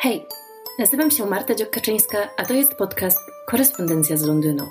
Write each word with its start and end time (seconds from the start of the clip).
Hej, 0.00 0.26
nazywam 0.78 1.10
się 1.10 1.26
Marta 1.26 1.54
Dziokaczyńska, 1.54 2.30
a 2.36 2.44
to 2.44 2.54
jest 2.54 2.74
podcast 2.74 3.18
Korespondencja 3.46 4.16
z 4.16 4.22
Londynu, 4.22 4.64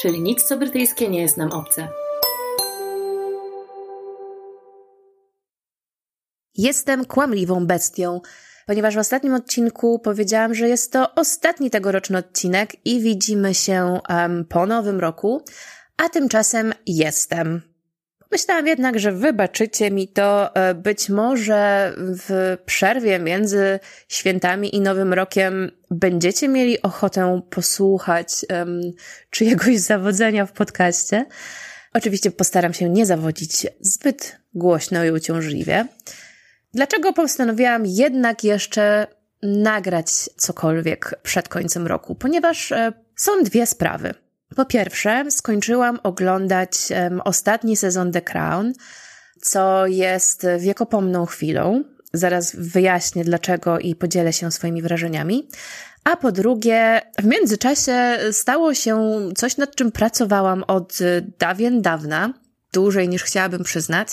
czyli 0.00 0.20
nic 0.20 0.42
co 0.42 0.56
brytyjskie 0.56 1.08
nie 1.08 1.22
jest 1.22 1.36
nam 1.36 1.52
obce. 1.52 1.88
Jestem 6.54 7.04
kłamliwą 7.04 7.66
bestią, 7.66 8.20
ponieważ 8.66 8.94
w 8.94 8.98
ostatnim 8.98 9.34
odcinku 9.34 9.98
powiedziałam, 9.98 10.54
że 10.54 10.68
jest 10.68 10.92
to 10.92 11.14
ostatni 11.14 11.70
tegoroczny 11.70 12.18
odcinek 12.18 12.86
i 12.86 13.00
widzimy 13.00 13.54
się 13.54 14.00
um, 14.08 14.44
po 14.44 14.66
nowym 14.66 15.00
roku, 15.00 15.44
a 15.96 16.08
tymczasem 16.08 16.72
jestem. 16.86 17.75
Myślałam 18.30 18.66
jednak, 18.66 18.98
że 18.98 19.12
wybaczycie 19.12 19.90
mi 19.90 20.08
to 20.08 20.54
e, 20.54 20.74
być 20.74 21.08
może 21.08 21.92
w 21.98 22.56
przerwie 22.66 23.18
między 23.18 23.80
świętami 24.08 24.76
i 24.76 24.80
Nowym 24.80 25.12
Rokiem 25.12 25.70
będziecie 25.90 26.48
mieli 26.48 26.82
ochotę 26.82 27.40
posłuchać 27.50 28.28
um, 28.50 28.80
czyjegoś 29.30 29.78
zawodzenia 29.78 30.46
w 30.46 30.52
podcaście. 30.52 31.26
Oczywiście 31.92 32.30
postaram 32.30 32.74
się 32.74 32.90
nie 32.90 33.06
zawodzić 33.06 33.66
zbyt 33.80 34.38
głośno 34.54 35.04
i 35.04 35.10
uciążliwie. 35.10 35.86
Dlaczego 36.74 37.12
postanowiłam 37.12 37.86
jednak 37.86 38.44
jeszcze 38.44 39.06
nagrać 39.42 40.10
cokolwiek 40.36 41.14
przed 41.22 41.48
końcem 41.48 41.86
roku? 41.86 42.14
Ponieważ 42.14 42.72
e, 42.72 42.92
są 43.16 43.42
dwie 43.42 43.66
sprawy. 43.66 44.14
Po 44.56 44.64
pierwsze, 44.64 45.24
skończyłam 45.30 45.98
oglądać 46.02 46.70
um, 46.90 47.20
ostatni 47.20 47.76
sezon 47.76 48.12
The 48.12 48.22
Crown, 48.22 48.72
co 49.40 49.86
jest 49.86 50.46
wiekopomną 50.58 51.26
chwilą. 51.26 51.84
Zaraz 52.12 52.56
wyjaśnię 52.56 53.24
dlaczego 53.24 53.78
i 53.78 53.94
podzielę 53.94 54.32
się 54.32 54.52
swoimi 54.52 54.82
wrażeniami. 54.82 55.48
A 56.04 56.16
po 56.16 56.32
drugie, 56.32 57.00
w 57.18 57.24
międzyczasie 57.24 58.18
stało 58.32 58.74
się 58.74 59.18
coś, 59.36 59.56
nad 59.56 59.74
czym 59.76 59.92
pracowałam 59.92 60.64
od 60.66 60.98
dawien 61.38 61.82
dawna, 61.82 62.34
dłużej 62.72 63.08
niż 63.08 63.22
chciałabym 63.22 63.64
przyznać. 63.64 64.08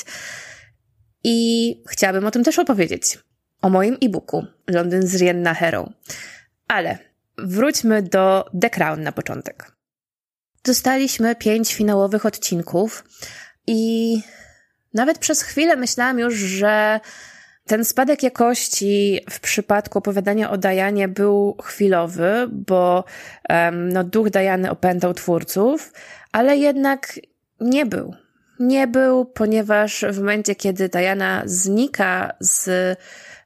I 1.23 1.83
chciałabym 1.89 2.25
o 2.25 2.31
tym 2.31 2.43
też 2.43 2.59
opowiedzieć. 2.59 3.19
O 3.61 3.69
moim 3.69 3.97
e-booku 4.01 4.45
Londyn 4.67 5.07
z 5.07 5.15
Rienna 5.15 5.53
Hero. 5.53 5.89
Ale 6.67 6.97
wróćmy 7.37 8.01
do 8.01 8.45
The 8.61 8.69
Crown 8.69 9.03
na 9.03 9.11
początek. 9.11 9.73
Dostaliśmy 10.65 11.35
pięć 11.35 11.75
finałowych 11.75 12.25
odcinków 12.25 13.03
i 13.67 14.21
nawet 14.93 15.17
przez 15.17 15.41
chwilę 15.41 15.75
myślałam 15.75 16.19
już, 16.19 16.33
że 16.33 16.99
ten 17.65 17.85
spadek 17.85 18.23
jakości 18.23 19.19
w 19.29 19.39
przypadku 19.39 19.97
opowiadania 19.97 20.51
o 20.51 20.57
Dajanie 20.57 21.07
był 21.07 21.57
chwilowy, 21.63 22.47
bo 22.51 23.03
um, 23.49 23.89
no, 23.89 24.03
duch 24.03 24.29
Dajany 24.29 24.71
opętał 24.71 25.13
twórców, 25.13 25.93
ale 26.31 26.57
jednak 26.57 27.19
nie 27.59 27.85
był. 27.85 28.15
Nie 28.59 28.87
był, 28.87 29.25
ponieważ 29.25 30.05
w 30.09 30.17
momencie, 30.17 30.55
kiedy 30.55 30.89
Diana 30.89 31.41
znika 31.45 32.33
z 32.39 32.67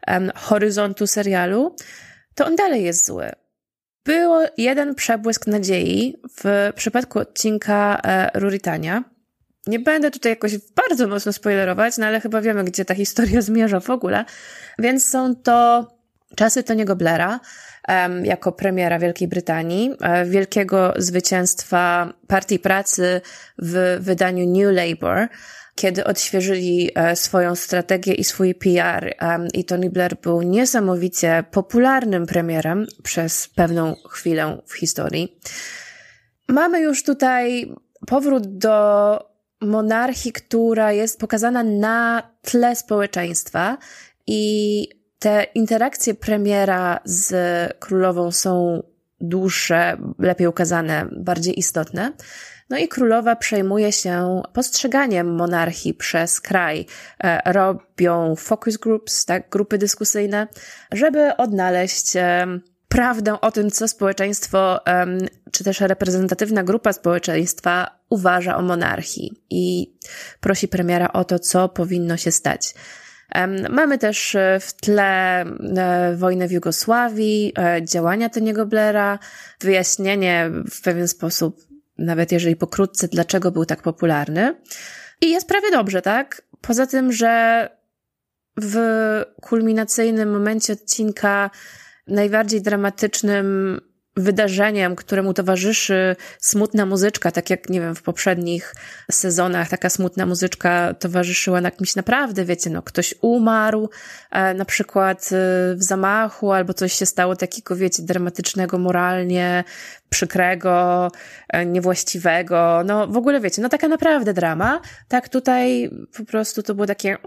um, 0.08 0.32
horyzontu 0.36 1.08
serialu, 1.08 1.76
to 2.36 2.46
on 2.46 2.56
dalej 2.56 2.84
jest 2.84 3.06
zły. 3.06 3.32
Był 4.08 4.34
jeden 4.58 4.96
przebłysk 4.96 5.48
nadziei 5.48 6.16
w 6.40 6.72
przypadku 6.76 7.20
odcinka 7.20 8.02
e, 8.04 8.40
Ruritania. 8.40 9.04
Nie 9.68 9.80
będę 9.80 10.12
tutaj 10.12 10.32
jakoś 10.32 10.58
bardzo 10.58 11.08
mocno 11.08 11.34
spoilerować, 11.34 11.98
no 11.98 12.06
ale 12.06 12.22
chyba 12.22 12.42
wiemy, 12.42 12.64
gdzie 12.64 12.86
ta 12.86 12.96
historia 12.96 13.42
zmierza 13.52 13.80
w 13.80 13.90
ogóle. 13.90 14.26
Więc 14.80 15.10
są 15.10 15.36
to 15.36 15.88
czasy 16.36 16.64
Tony'ego 16.64 16.96
Blaira 16.96 17.40
jako 18.24 18.52
premiera 18.52 19.00
Wielkiej 19.00 19.28
Brytanii, 19.28 19.92
e, 20.02 20.26
wielkiego 20.26 20.94
zwycięstwa 20.98 22.14
Partii 22.28 22.60
Pracy 22.60 23.22
w 23.58 23.98
wydaniu 24.00 24.46
New 24.48 24.76
Labour, 24.76 25.28
kiedy 25.78 26.04
odświeżyli 26.04 26.92
e, 26.96 27.16
swoją 27.16 27.56
strategię 27.56 28.14
i 28.14 28.24
swój 28.24 28.56
PR 28.56 29.16
i 29.54 29.66
Tony 29.66 29.90
Blair 29.90 30.18
był 30.22 30.42
niesamowicie 30.42 31.44
popularnym 31.52 32.26
premierem 32.26 32.88
przez 33.04 33.48
pewną 33.48 33.96
chwilę 34.10 34.58
w 34.66 34.74
historii. 34.74 35.40
Mamy 36.48 36.82
już 36.82 37.04
tutaj 37.04 37.74
powrót 38.08 38.58
do 38.58 39.20
monarchii, 39.62 40.32
która 40.32 40.92
jest 40.92 41.20
pokazana 41.20 41.64
na 41.64 42.32
tle 42.42 42.76
społeczeństwa 42.76 43.78
i 44.28 44.90
te 45.20 45.44
interakcje 45.56 46.14
premiera 46.14 47.00
z 47.06 47.34
królową 47.80 48.32
są 48.32 48.84
dłuższe, 49.22 49.98
lepiej 50.20 50.48
ukazane, 50.48 51.08
bardziej 51.12 51.60
istotne. 51.60 52.12
No 52.70 52.78
i 52.78 52.88
królowa 52.88 53.36
przejmuje 53.36 53.92
się 53.92 54.42
postrzeganiem 54.54 55.36
monarchii 55.36 55.94
przez 55.94 56.42
kraj. 56.42 56.86
E, 57.24 57.54
robią 57.54 58.36
focus 58.36 58.78
groups, 58.78 59.26
tak, 59.26 59.50
grupy 59.50 59.78
dyskusyjne, 59.78 60.48
żeby 60.92 61.36
odnaleźć 61.38 62.16
e, 62.16 62.48
prawdę 62.88 63.42
o 63.42 63.52
tym, 63.52 63.72
co 63.72 63.88
społeczeństwo, 63.88 64.80
czy 65.52 65.64
też 65.64 65.82
reprezentatywna 65.82 66.64
grupa 66.64 66.94
społeczeństwa 66.94 68.00
uważa 68.10 68.58
o 68.58 68.62
monarchii 68.62 69.32
i 69.50 69.96
prosi 70.40 70.68
premiera 70.68 71.14
o 71.14 71.24
to, 71.24 71.40
co 71.40 71.70
powinno 71.70 72.18
się 72.18 72.32
stać. 72.32 72.74
Mamy 73.70 73.98
też 73.98 74.36
e, 74.36 74.60
w 74.60 74.74
tle 74.74 75.46
wojnę 76.16 76.48
w 76.48 76.52
Jugosławii, 76.52 77.54
działania 77.82 78.30
Teniego 78.30 78.66
Blaira, 78.66 79.20
wyjaśnienie 79.60 80.52
w 80.72 80.82
pewien 80.82 81.08
sposób 81.08 81.68
nawet 81.98 82.32
jeżeli 82.32 82.56
pokrótce, 82.56 83.08
dlaczego 83.08 83.52
był 83.52 83.66
tak 83.66 83.82
popularny. 83.82 84.56
I 85.22 85.32
jest 85.32 85.48
prawie 85.48 85.72
dobrze, 85.72 86.02
tak? 86.02 86.42
Poza 86.62 86.88
tym, 86.88 87.12
że 87.12 87.70
w 88.62 88.76
kulminacyjnym 89.42 90.32
momencie 90.32 90.74
odcinka 90.74 91.50
najbardziej 92.08 92.62
dramatycznym 92.62 93.80
wydarzeniem, 94.18 94.96
któremu 94.96 95.34
towarzyszy 95.34 96.16
smutna 96.40 96.86
muzyczka, 96.86 97.32
tak 97.32 97.50
jak, 97.50 97.70
nie 97.70 97.82
wiem, 97.82 97.96
w 97.96 98.02
poprzednich 98.02 98.76
sezonach 99.12 99.70
taka 99.70 99.90
smutna 99.90 100.26
muzyczka 100.26 100.94
towarzyszyła 100.94 101.62
na 101.62 101.72
kimś 101.72 101.96
naprawdę, 101.96 102.46
wiecie, 102.46 102.70
no, 102.70 102.82
ktoś 102.82 103.16
umarł, 103.22 103.90
e, 104.32 104.54
na 104.54 104.66
przykład 104.66 105.30
e, 105.32 105.76
w 105.76 105.84
zamachu, 105.84 106.52
albo 106.52 106.74
coś 106.74 106.94
się 106.94 107.06
stało 107.06 107.36
takiego, 107.36 107.76
wiecie, 107.76 108.04
dramatycznego 108.04 108.78
moralnie, 108.78 109.64
przykrego, 110.10 111.08
e, 111.50 111.66
niewłaściwego, 111.66 112.82
no, 112.86 113.08
w 113.08 113.18
ogóle, 113.18 113.40
wiecie, 113.40 113.62
no, 113.62 113.70
taka 113.70 113.88
naprawdę 113.88 114.34
drama. 114.34 114.82
Tak 115.08 115.30
tutaj 115.30 115.90
po 116.18 116.26
prostu 116.26 116.64
to 116.64 116.76
było 116.76 116.88
takie 116.88 117.18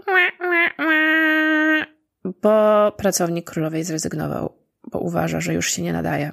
bo 2.41 2.91
pracownik 2.97 3.51
królowej 3.51 3.83
zrezygnował, 3.83 4.57
bo 4.91 4.99
uważa, 4.99 5.41
że 5.41 5.53
już 5.53 5.71
się 5.71 5.81
nie 5.81 5.93
nadaje. 5.93 6.31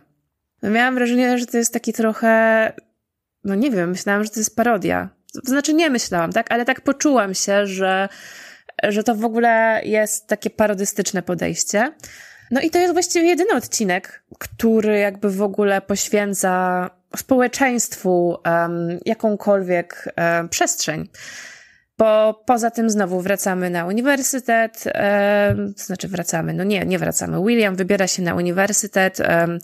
No 0.62 0.70
miałam 0.70 0.94
wrażenie, 0.94 1.38
że 1.38 1.46
to 1.46 1.56
jest 1.56 1.72
taki 1.72 1.92
trochę, 1.92 2.72
no 3.44 3.54
nie 3.54 3.70
wiem, 3.70 3.90
myślałam, 3.90 4.24
że 4.24 4.30
to 4.30 4.40
jest 4.40 4.56
parodia. 4.56 5.08
Znaczy 5.44 5.74
nie 5.74 5.90
myślałam, 5.90 6.32
tak, 6.32 6.52
ale 6.52 6.64
tak 6.64 6.80
poczułam 6.80 7.34
się, 7.34 7.66
że, 7.66 8.08
że 8.88 9.04
to 9.04 9.14
w 9.14 9.24
ogóle 9.24 9.80
jest 9.84 10.26
takie 10.26 10.50
parodystyczne 10.50 11.22
podejście. 11.22 11.92
No 12.50 12.60
i 12.60 12.70
to 12.70 12.78
jest 12.78 12.92
właściwie 12.92 13.26
jedyny 13.26 13.54
odcinek, 13.54 14.22
który 14.38 14.98
jakby 14.98 15.30
w 15.30 15.42
ogóle 15.42 15.80
poświęca 15.80 16.90
społeczeństwu 17.16 18.38
um, 18.44 18.98
jakąkolwiek 19.06 20.08
um, 20.16 20.48
przestrzeń 20.48 21.08
bo 21.98 22.42
poza 22.46 22.70
tym 22.70 22.90
znowu 22.90 23.20
wracamy 23.20 23.70
na 23.70 23.86
uniwersytet, 23.86 24.84
e, 24.86 25.56
znaczy 25.76 26.08
wracamy, 26.08 26.54
no 26.54 26.64
nie, 26.64 26.86
nie 26.86 26.98
wracamy. 26.98 27.46
William 27.46 27.76
wybiera 27.76 28.06
się 28.06 28.22
na 28.22 28.34
uniwersytet, 28.34 29.20
e, 29.20 29.58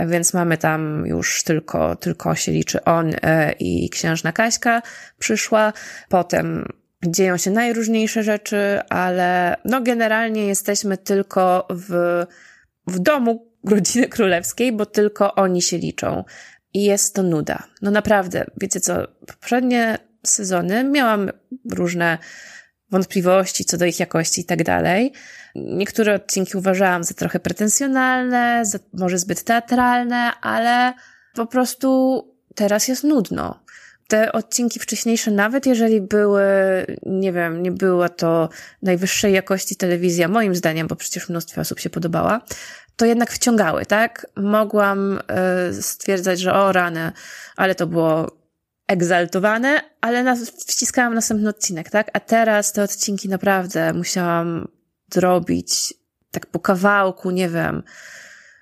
więc 0.00 0.34
mamy 0.34 0.58
tam 0.58 1.06
już 1.06 1.44
tylko, 1.44 1.96
tylko 1.96 2.34
się 2.34 2.52
liczy 2.52 2.84
on 2.84 3.12
e, 3.22 3.52
i 3.52 3.90
księżna 3.90 4.32
Kaśka 4.32 4.82
przyszła. 5.18 5.72
Potem 6.08 6.68
dzieją 7.06 7.36
się 7.36 7.50
najróżniejsze 7.50 8.22
rzeczy, 8.22 8.80
ale 8.88 9.56
no 9.64 9.80
generalnie 9.80 10.46
jesteśmy 10.46 10.98
tylko 10.98 11.66
w, 11.70 12.24
w 12.86 12.98
domu 12.98 13.52
rodziny 13.64 14.08
królewskiej, 14.08 14.72
bo 14.72 14.86
tylko 14.86 15.34
oni 15.34 15.62
się 15.62 15.78
liczą. 15.78 16.24
I 16.74 16.84
jest 16.84 17.14
to 17.14 17.22
nuda. 17.22 17.62
No 17.82 17.90
naprawdę, 17.90 18.44
wiecie 18.56 18.80
co, 18.80 19.08
poprzednie 19.26 19.98
sezony 20.26 20.84
miałam 20.84 21.30
różne 21.70 22.18
wątpliwości 22.90 23.64
co 23.64 23.76
do 23.76 23.84
ich 23.84 24.00
jakości 24.00 24.40
i 24.40 24.44
tak 24.44 24.64
dalej. 24.64 25.12
Niektóre 25.54 26.14
odcinki 26.14 26.56
uważałam 26.56 27.04
za 27.04 27.14
trochę 27.14 27.40
pretensjonalne, 27.40 28.64
za 28.64 28.78
może 28.92 29.18
zbyt 29.18 29.44
teatralne, 29.44 30.32
ale 30.40 30.94
po 31.34 31.46
prostu 31.46 32.22
teraz 32.54 32.88
jest 32.88 33.04
nudno. 33.04 33.66
Te 34.08 34.32
odcinki 34.32 34.80
wcześniejsze, 34.80 35.30
nawet 35.30 35.66
jeżeli 35.66 36.00
były, 36.00 36.42
nie 37.06 37.32
wiem, 37.32 37.62
nie 37.62 37.72
była 37.72 38.08
to 38.08 38.48
najwyższej 38.82 39.32
jakości 39.32 39.76
telewizja, 39.76 40.28
moim 40.28 40.54
zdaniem, 40.54 40.86
bo 40.86 40.96
przecież 40.96 41.28
mnóstwo 41.28 41.60
osób 41.60 41.80
się 41.80 41.90
podobała, 41.90 42.40
to 42.96 43.06
jednak 43.06 43.32
wciągały, 43.32 43.86
tak? 43.86 44.26
Mogłam 44.36 45.18
y, 45.70 45.82
stwierdzać, 45.82 46.40
że 46.40 46.54
o 46.54 46.72
rany, 46.72 47.12
ale 47.56 47.74
to 47.74 47.86
było 47.86 48.36
egzaltowane, 48.88 49.80
ale 50.00 50.22
na, 50.22 50.36
wciskałam 50.66 51.14
następny 51.14 51.48
odcinek, 51.48 51.90
tak? 51.90 52.10
A 52.12 52.20
teraz 52.20 52.72
te 52.72 52.82
odcinki 52.82 53.28
naprawdę 53.28 53.92
musiałam 53.92 54.68
zrobić 55.12 55.94
tak 56.30 56.46
po 56.46 56.58
kawałku, 56.60 57.30
nie 57.30 57.48
wiem, 57.48 57.82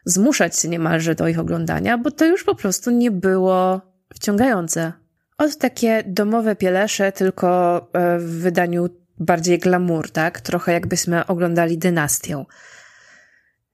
zmuszać 0.04 0.58
się 0.58 0.68
niemalże 0.68 1.14
do 1.14 1.28
ich 1.28 1.38
oglądania, 1.38 1.98
bo 1.98 2.10
to 2.10 2.26
już 2.26 2.44
po 2.44 2.54
prostu 2.54 2.90
nie 2.90 3.10
było 3.10 3.80
wciągające. 4.14 4.92
Od 5.38 5.58
takie 5.58 6.04
domowe 6.06 6.56
pielesze, 6.56 7.12
tylko 7.12 7.76
e, 7.92 8.18
w 8.18 8.40
wydaniu 8.40 8.88
bardziej 9.18 9.58
glamour, 9.58 10.10
tak? 10.10 10.40
Trochę 10.40 10.72
jakbyśmy 10.72 11.26
oglądali 11.26 11.78
dynastię. 11.78 12.44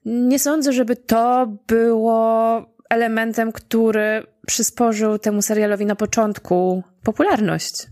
Nie 0.04 0.38
sądzę, 0.38 0.72
żeby 0.72 0.96
to 0.96 1.46
było 1.66 2.66
elementem, 2.90 3.52
który 3.52 4.22
przysporzył 4.46 5.18
temu 5.18 5.42
serialowi 5.42 5.86
na 5.86 5.96
początku 5.96 6.82
popularność. 7.02 7.86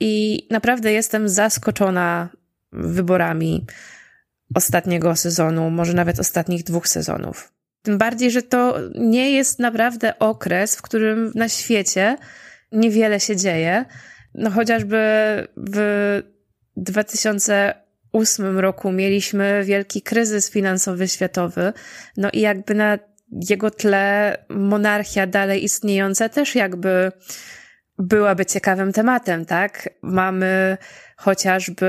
I 0.00 0.46
naprawdę 0.50 0.92
jestem 0.92 1.28
zaskoczona 1.28 2.28
wyborami 2.72 3.66
ostatniego 4.54 5.16
sezonu, 5.16 5.70
może 5.70 5.92
nawet 5.92 6.20
ostatnich 6.20 6.64
dwóch 6.64 6.88
sezonów. 6.88 7.52
Tym 7.82 7.98
bardziej, 7.98 8.30
że 8.30 8.42
to 8.42 8.78
nie 8.94 9.30
jest 9.30 9.58
naprawdę 9.58 10.18
okres, 10.18 10.76
w 10.76 10.82
którym 10.82 11.32
na 11.34 11.48
świecie 11.48 12.16
niewiele 12.72 13.20
się 13.20 13.36
dzieje. 13.36 13.84
No 14.34 14.50
chociażby 14.50 14.98
w 15.56 16.22
2008 16.76 18.58
roku 18.58 18.92
mieliśmy 18.92 19.64
wielki 19.64 20.02
kryzys 20.02 20.50
finansowy 20.50 21.08
światowy, 21.08 21.72
no 22.16 22.30
i 22.32 22.40
jakby 22.40 22.74
na 22.74 22.98
jego 23.50 23.70
tle 23.70 24.36
monarchia 24.48 25.26
dalej 25.26 25.64
istniejąca 25.64 26.28
też 26.28 26.54
jakby 26.54 27.12
byłaby 27.98 28.46
ciekawym 28.46 28.92
tematem, 28.92 29.44
tak? 29.44 29.88
Mamy 30.02 30.76
chociażby 31.16 31.86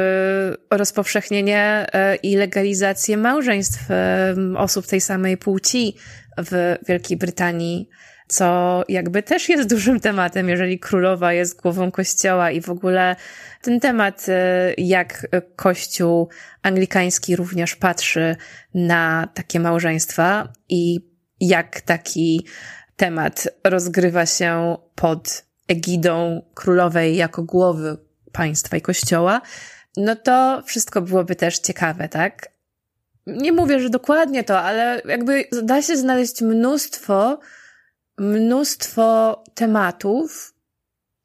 rozpowszechnienie 0.71 1.87
e, 1.93 2.15
i 2.15 2.35
legalizację 2.35 3.17
małżeństw 3.17 3.91
e, 3.91 4.35
osób 4.57 4.87
tej 4.87 5.01
samej 5.01 5.37
płci 5.37 5.95
w 6.37 6.75
Wielkiej 6.87 7.17
Brytanii, 7.17 7.89
co 8.27 8.83
jakby 8.89 9.23
też 9.23 9.49
jest 9.49 9.69
dużym 9.69 9.99
tematem, 9.99 10.49
jeżeli 10.49 10.79
królowa 10.79 11.33
jest 11.33 11.61
głową 11.61 11.91
kościoła 11.91 12.51
i 12.51 12.61
w 12.61 12.69
ogóle 12.69 13.15
ten 13.61 13.79
temat, 13.79 14.25
e, 14.29 14.73
jak 14.77 15.27
kościół 15.55 16.29
anglikański 16.63 17.35
również 17.35 17.75
patrzy 17.75 18.35
na 18.73 19.29
takie 19.33 19.59
małżeństwa 19.59 20.53
i 20.69 21.14
jak 21.39 21.81
taki 21.81 22.47
temat 22.95 23.47
rozgrywa 23.63 24.25
się 24.25 24.77
pod 24.95 25.45
egidą 25.67 26.41
królowej 26.53 27.15
jako 27.15 27.43
głowy 27.43 27.97
państwa 28.31 28.77
i 28.77 28.81
kościoła, 28.81 29.41
no 29.97 30.15
to 30.15 30.63
wszystko 30.65 31.01
byłoby 31.01 31.35
też 31.35 31.59
ciekawe, 31.59 32.09
tak? 32.09 32.47
Nie 33.27 33.51
mówię, 33.51 33.79
że 33.79 33.89
dokładnie 33.89 34.43
to, 34.43 34.59
ale 34.59 35.01
jakby 35.05 35.45
da 35.63 35.81
się 35.81 35.97
znaleźć 35.97 36.41
mnóstwo, 36.41 37.39
mnóstwo 38.17 39.43
tematów, 39.53 40.53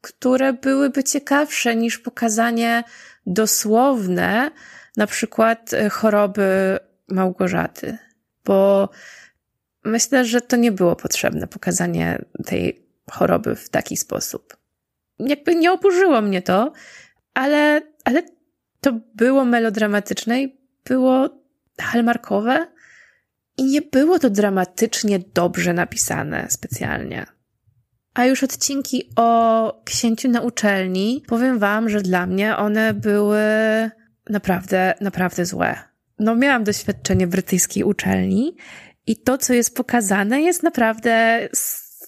które 0.01 0.53
byłyby 0.53 1.03
ciekawsze 1.03 1.75
niż 1.75 1.97
pokazanie 1.97 2.83
dosłowne, 3.25 4.51
na 4.97 5.07
przykład 5.07 5.73
e, 5.73 5.89
choroby 5.89 6.79
Małgorzaty. 7.07 7.97
Bo 8.45 8.89
myślę, 9.83 10.25
że 10.25 10.41
to 10.41 10.55
nie 10.55 10.71
było 10.71 10.95
potrzebne 10.95 11.47
pokazanie 11.47 12.25
tej 12.45 12.85
choroby 13.11 13.55
w 13.55 13.69
taki 13.69 13.97
sposób. 13.97 14.57
Jakby 15.19 15.55
nie 15.55 15.71
oburzyło 15.71 16.21
mnie 16.21 16.41
to, 16.41 16.73
ale, 17.33 17.81
ale 18.03 18.23
to 18.81 18.99
było 19.15 19.45
melodramatyczne 19.45 20.41
i 20.41 20.57
było 20.85 21.29
hallmarkowe 21.79 22.67
i 23.57 23.63
nie 23.63 23.81
było 23.81 24.19
to 24.19 24.29
dramatycznie 24.29 25.19
dobrze 25.33 25.73
napisane 25.73 26.47
specjalnie. 26.49 27.25
A 28.13 28.25
już 28.25 28.43
odcinki 28.43 29.09
o 29.15 29.81
księciu 29.85 30.29
na 30.29 30.41
uczelni, 30.41 31.23
powiem 31.27 31.59
wam, 31.59 31.89
że 31.89 32.01
dla 32.01 32.25
mnie 32.25 32.57
one 32.57 32.93
były 32.93 33.41
naprawdę, 34.29 34.93
naprawdę 35.01 35.45
złe. 35.45 35.75
No, 36.19 36.35
miałam 36.35 36.63
doświadczenie 36.63 37.27
brytyjskiej 37.27 37.83
uczelni 37.83 38.55
i 39.11 39.15
to, 39.15 39.37
co 39.37 39.53
jest 39.53 39.75
pokazane, 39.75 40.41
jest 40.41 40.63
naprawdę 40.63 41.39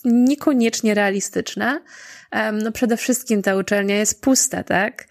niekoniecznie 0.06 0.94
realistyczne. 0.94 1.82
No 2.64 2.72
przede 2.72 2.98
wszystkim 2.98 3.42
ta 3.42 3.56
uczelnia 3.56 3.96
jest 3.96 4.22
pusta, 4.22 4.64
tak? 4.64 5.08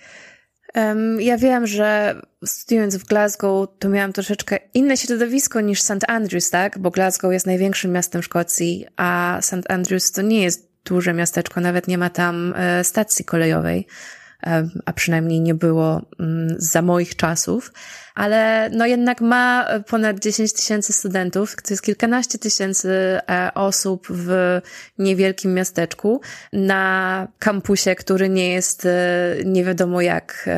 Ja 1.19 1.39
wiem, 1.39 1.67
że 1.67 2.21
studiując 2.47 2.97
w 2.97 3.05
Glasgow, 3.05 3.69
to 3.79 3.89
miałam 3.89 4.13
troszeczkę 4.13 4.59
inne 4.75 4.97
środowisko 4.97 5.61
niż 5.61 5.83
St. 5.83 6.05
Andrews, 6.09 6.51
tak? 6.51 6.79
Bo 6.79 6.91
Glasgow 6.91 7.33
jest 7.33 7.47
największym 7.47 7.93
miastem 7.93 8.23
Szkocji, 8.23 8.87
a 8.97 9.39
St. 9.43 9.65
Andrews 9.69 10.13
to 10.13 10.23
nie 10.23 10.43
jest 10.43 10.69
duże 10.85 11.13
miasteczko, 11.13 11.61
nawet 11.61 11.89
nie 11.89 11.99
ma 11.99 12.11
tam 12.11 12.55
e, 12.57 12.85
stacji 12.85 13.25
kolejowej 13.25 13.87
a 14.85 14.93
przynajmniej 14.93 15.41
nie 15.41 15.55
było 15.55 16.03
mm, 16.21 16.55
za 16.59 16.83
moich 16.83 17.17
czasów, 17.17 17.73
ale 18.15 18.71
no 18.73 18.87
jednak 18.87 19.21
ma 19.21 19.69
ponad 19.89 20.19
10 20.19 20.53
tysięcy 20.53 20.93
studentów, 20.93 21.57
to 21.57 21.73
jest 21.75 21.83
kilkanaście 21.83 22.39
tysięcy 22.39 22.89
e, 23.31 23.51
osób 23.55 24.07
w 24.11 24.61
niewielkim 24.99 25.55
miasteczku 25.55 26.21
na 26.53 27.29
kampusie, 27.39 27.95
który 27.95 28.29
nie 28.29 28.53
jest 28.53 28.87
e, 28.87 29.37
nie 29.45 29.65
wiadomo 29.65 30.01
jak 30.01 30.49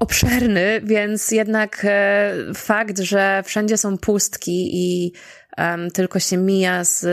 obszerny, 0.00 0.80
więc 0.84 1.30
jednak 1.30 1.82
e, 1.84 2.32
fakt, 2.54 2.98
że 2.98 3.42
wszędzie 3.46 3.76
są 3.76 3.98
pustki 3.98 4.70
i 4.72 5.12
um, 5.58 5.90
tylko 5.90 6.18
się 6.18 6.36
mija 6.36 6.84
z 6.84 7.04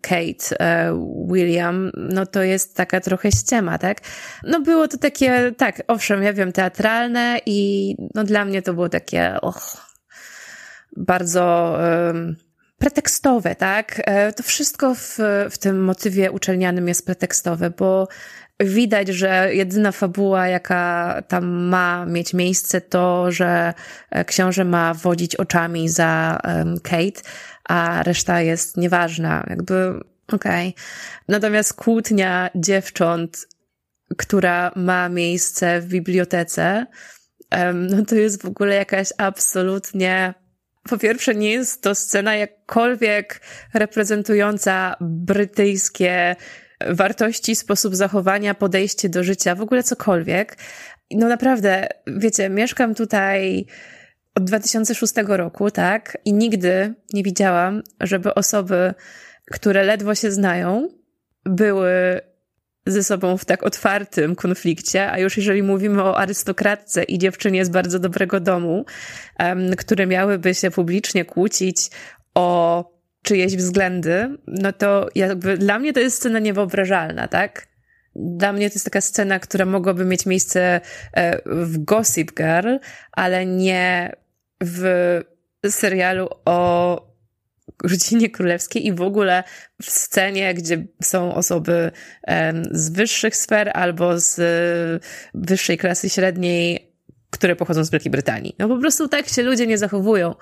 Kate 0.00 0.56
uh, 0.92 1.32
William, 1.32 1.90
no 1.94 2.26
to 2.26 2.42
jest 2.42 2.76
taka 2.76 3.00
trochę 3.00 3.32
ściema, 3.32 3.78
tak? 3.78 4.00
No 4.44 4.60
było 4.60 4.88
to 4.88 4.98
takie, 4.98 5.52
tak, 5.56 5.82
owszem, 5.88 6.22
ja 6.22 6.32
wiem, 6.32 6.52
teatralne 6.52 7.40
i 7.46 7.94
no 8.14 8.24
dla 8.24 8.44
mnie 8.44 8.62
to 8.62 8.74
było 8.74 8.88
takie, 8.88 9.40
och, 9.40 9.92
bardzo 10.96 11.76
um, 12.06 12.36
pretekstowe, 12.78 13.54
tak? 13.54 14.02
E, 14.04 14.32
to 14.32 14.42
wszystko 14.42 14.94
w, 14.94 15.18
w 15.50 15.58
tym 15.58 15.84
motywie 15.84 16.30
uczelnianym 16.30 16.88
jest 16.88 17.06
pretekstowe, 17.06 17.70
bo 17.70 18.08
widać, 18.60 19.08
że 19.08 19.54
jedyna 19.54 19.92
fabuła, 19.92 20.48
jaka 20.48 21.22
tam 21.28 21.44
ma 21.44 22.06
mieć 22.06 22.34
miejsce, 22.34 22.80
to, 22.80 23.32
że 23.32 23.74
e, 24.10 24.24
książę 24.24 24.64
ma 24.64 24.94
wodzić 24.94 25.36
oczami 25.36 25.88
za 25.88 26.38
Kate, 26.82 27.20
a 27.64 28.02
reszta 28.02 28.40
jest 28.40 28.76
nieważna. 28.76 29.46
Jakby, 29.50 30.00
okej. 30.32 30.68
Okay. 30.68 30.84
Natomiast 31.28 31.74
kłótnia 31.74 32.50
dziewcząt, 32.54 33.46
która 34.18 34.72
ma 34.76 35.08
miejsce 35.08 35.80
w 35.80 35.86
bibliotece, 35.86 36.86
no 37.74 38.04
to 38.04 38.14
jest 38.14 38.42
w 38.42 38.46
ogóle 38.46 38.74
jakaś 38.74 39.08
absolutnie 39.18 40.34
po 40.88 40.98
pierwsze, 40.98 41.34
nie 41.34 41.50
jest 41.50 41.82
to 41.82 41.94
scena 41.94 42.36
jakkolwiek 42.36 43.40
reprezentująca 43.74 44.96
brytyjskie 45.00 46.36
wartości, 46.90 47.56
sposób 47.56 47.96
zachowania, 47.96 48.54
podejście 48.54 49.08
do 49.08 49.24
życia, 49.24 49.54
w 49.54 49.60
ogóle 49.60 49.82
cokolwiek. 49.82 50.56
No 51.10 51.28
naprawdę, 51.28 51.88
wiecie, 52.06 52.48
mieszkam 52.48 52.94
tutaj 52.94 53.66
od 54.34 54.44
2006 54.44 55.12
roku, 55.26 55.70
tak? 55.70 56.18
I 56.24 56.32
nigdy 56.32 56.94
nie 57.12 57.22
widziałam, 57.22 57.82
żeby 58.00 58.34
osoby, 58.34 58.94
które 59.50 59.84
ledwo 59.84 60.14
się 60.14 60.30
znają, 60.30 60.88
były 61.44 62.20
ze 62.86 63.04
sobą 63.04 63.36
w 63.36 63.44
tak 63.44 63.62
otwartym 63.62 64.36
konflikcie, 64.36 65.10
a 65.10 65.18
już 65.18 65.36
jeżeli 65.36 65.62
mówimy 65.62 66.02
o 66.02 66.18
arystokratce 66.18 67.02
i 67.02 67.18
dziewczynie 67.18 67.64
z 67.64 67.68
bardzo 67.68 67.98
dobrego 67.98 68.40
domu, 68.40 68.84
um, 69.38 69.76
które 69.76 70.06
miałyby 70.06 70.54
się 70.54 70.70
publicznie 70.70 71.24
kłócić 71.24 71.90
o 72.34 72.84
czyjeś 73.22 73.56
względy, 73.56 74.38
no 74.46 74.72
to 74.72 75.08
jakby 75.14 75.58
dla 75.58 75.78
mnie 75.78 75.92
to 75.92 76.00
jest 76.00 76.16
scena 76.16 76.38
niewyobrażalna, 76.38 77.28
tak? 77.28 77.66
Dla 78.16 78.52
mnie 78.52 78.70
to 78.70 78.74
jest 78.74 78.84
taka 78.84 79.00
scena, 79.00 79.38
która 79.38 79.66
mogłaby 79.66 80.04
mieć 80.04 80.26
miejsce 80.26 80.80
e, 81.12 81.40
w 81.46 81.84
Gossip 81.84 82.34
Girl, 82.34 82.76
ale 83.12 83.46
nie 83.46 84.12
w 84.64 85.20
serialu 85.70 86.28
o 86.44 87.12
rodzinie 87.84 88.30
królewskiej 88.30 88.86
i 88.86 88.92
w 88.92 89.02
ogóle 89.02 89.44
w 89.82 89.90
scenie, 89.90 90.54
gdzie 90.54 90.86
są 91.02 91.34
osoby 91.34 91.90
z 92.70 92.90
wyższych 92.90 93.36
sfer 93.36 93.70
albo 93.74 94.20
z 94.20 94.40
wyższej 95.34 95.78
klasy 95.78 96.08
średniej 96.08 96.92
które 97.30 97.56
pochodzą 97.56 97.84
z 97.84 97.90
Wielkiej 97.90 98.12
Brytanii. 98.12 98.54
No 98.58 98.68
po 98.68 98.78
prostu 98.78 99.08
tak 99.08 99.28
się 99.28 99.42
ludzie 99.42 99.66
nie 99.66 99.78
zachowują. 99.78 100.34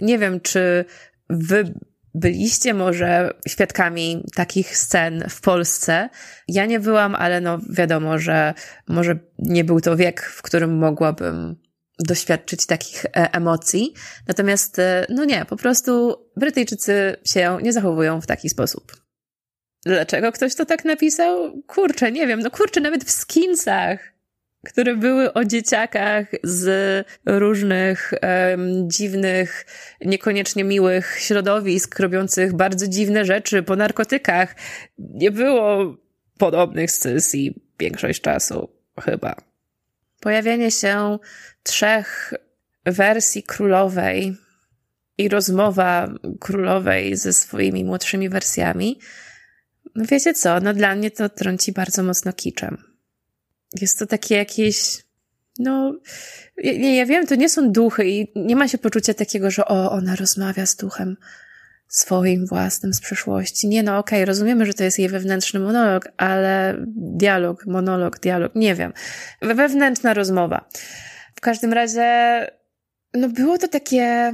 Nie 0.00 0.18
wiem, 0.18 0.40
czy 0.40 0.84
wy 1.30 1.74
byliście 2.14 2.74
może 2.74 3.30
świadkami 3.48 4.24
takich 4.34 4.76
scen 4.76 5.24
w 5.28 5.40
Polsce. 5.40 6.08
Ja 6.48 6.66
nie 6.66 6.80
byłam, 6.80 7.14
ale 7.14 7.40
no 7.40 7.58
wiadomo, 7.70 8.18
że 8.18 8.54
może 8.88 9.18
nie 9.38 9.64
był 9.64 9.80
to 9.80 9.96
wiek, 9.96 10.22
w 10.22 10.42
którym 10.42 10.78
mogłabym 10.78 11.56
doświadczyć 11.98 12.66
takich 12.66 13.04
e, 13.04 13.08
emocji. 13.32 13.94
Natomiast, 14.28 14.78
e, 14.78 15.06
no 15.08 15.24
nie, 15.24 15.44
po 15.44 15.56
prostu 15.56 16.16
Brytyjczycy 16.36 17.16
się 17.24 17.58
nie 17.62 17.72
zachowują 17.72 18.20
w 18.20 18.26
taki 18.26 18.48
sposób. 18.48 18.96
Dlaczego 19.84 20.32
ktoś 20.32 20.54
to 20.54 20.66
tak 20.66 20.84
napisał? 20.84 21.62
Kurczę, 21.66 22.12
nie 22.12 22.26
wiem. 22.26 22.40
No 22.40 22.50
kurczę, 22.50 22.80
nawet 22.80 23.04
w 23.04 23.10
skinsach, 23.10 24.11
które 24.66 24.96
były 24.96 25.32
o 25.32 25.44
dzieciakach 25.44 26.26
z 26.44 27.06
różnych 27.26 28.12
um, 28.22 28.90
dziwnych, 28.90 29.66
niekoniecznie 30.04 30.64
miłych 30.64 31.16
środowisk, 31.18 31.98
robiących 31.98 32.52
bardzo 32.54 32.88
dziwne 32.88 33.24
rzeczy 33.24 33.62
po 33.62 33.76
narkotykach, 33.76 34.56
nie 34.98 35.30
było 35.30 35.96
podobnych 36.38 36.90
sesji 36.90 37.62
większość 37.78 38.20
czasu, 38.20 38.68
chyba. 39.00 39.36
Pojawienie 40.20 40.70
się 40.70 41.18
trzech 41.62 42.34
wersji 42.84 43.42
królowej 43.42 44.36
i 45.18 45.28
rozmowa 45.28 46.08
królowej 46.40 47.16
ze 47.16 47.32
swoimi 47.32 47.84
młodszymi 47.84 48.28
wersjami, 48.28 48.98
no 49.94 50.04
wiecie 50.08 50.34
co, 50.34 50.60
no 50.60 50.74
dla 50.74 50.94
mnie 50.94 51.10
to 51.10 51.28
trąci 51.28 51.72
bardzo 51.72 52.02
mocno 52.02 52.32
kiczem. 52.32 52.91
Jest 53.80 53.98
to 53.98 54.06
takie 54.06 54.36
jakieś, 54.36 55.04
no, 55.58 55.94
nie, 56.64 56.96
ja 56.96 57.06
wiem, 57.06 57.26
to 57.26 57.34
nie 57.34 57.48
są 57.48 57.72
duchy 57.72 58.08
i 58.08 58.32
nie 58.36 58.56
ma 58.56 58.68
się 58.68 58.78
poczucia 58.78 59.14
takiego, 59.14 59.50
że 59.50 59.64
o, 59.64 59.92
ona 59.92 60.16
rozmawia 60.16 60.66
z 60.66 60.76
duchem 60.76 61.16
swoim 61.88 62.46
własnym 62.46 62.94
z 62.94 63.00
przeszłości. 63.00 63.68
Nie, 63.68 63.82
no 63.82 63.98
okej, 63.98 64.18
okay, 64.18 64.24
rozumiemy, 64.24 64.66
że 64.66 64.74
to 64.74 64.84
jest 64.84 64.98
jej 64.98 65.08
wewnętrzny 65.08 65.60
monolog, 65.60 66.08
ale 66.16 66.76
dialog, 66.96 67.66
monolog, 67.66 68.18
dialog, 68.18 68.54
nie 68.54 68.74
wiem. 68.74 68.92
Wewnętrzna 69.42 70.14
rozmowa. 70.14 70.68
W 71.34 71.40
każdym 71.40 71.72
razie, 71.72 72.46
no 73.14 73.28
było 73.28 73.58
to 73.58 73.68
takie, 73.68 74.32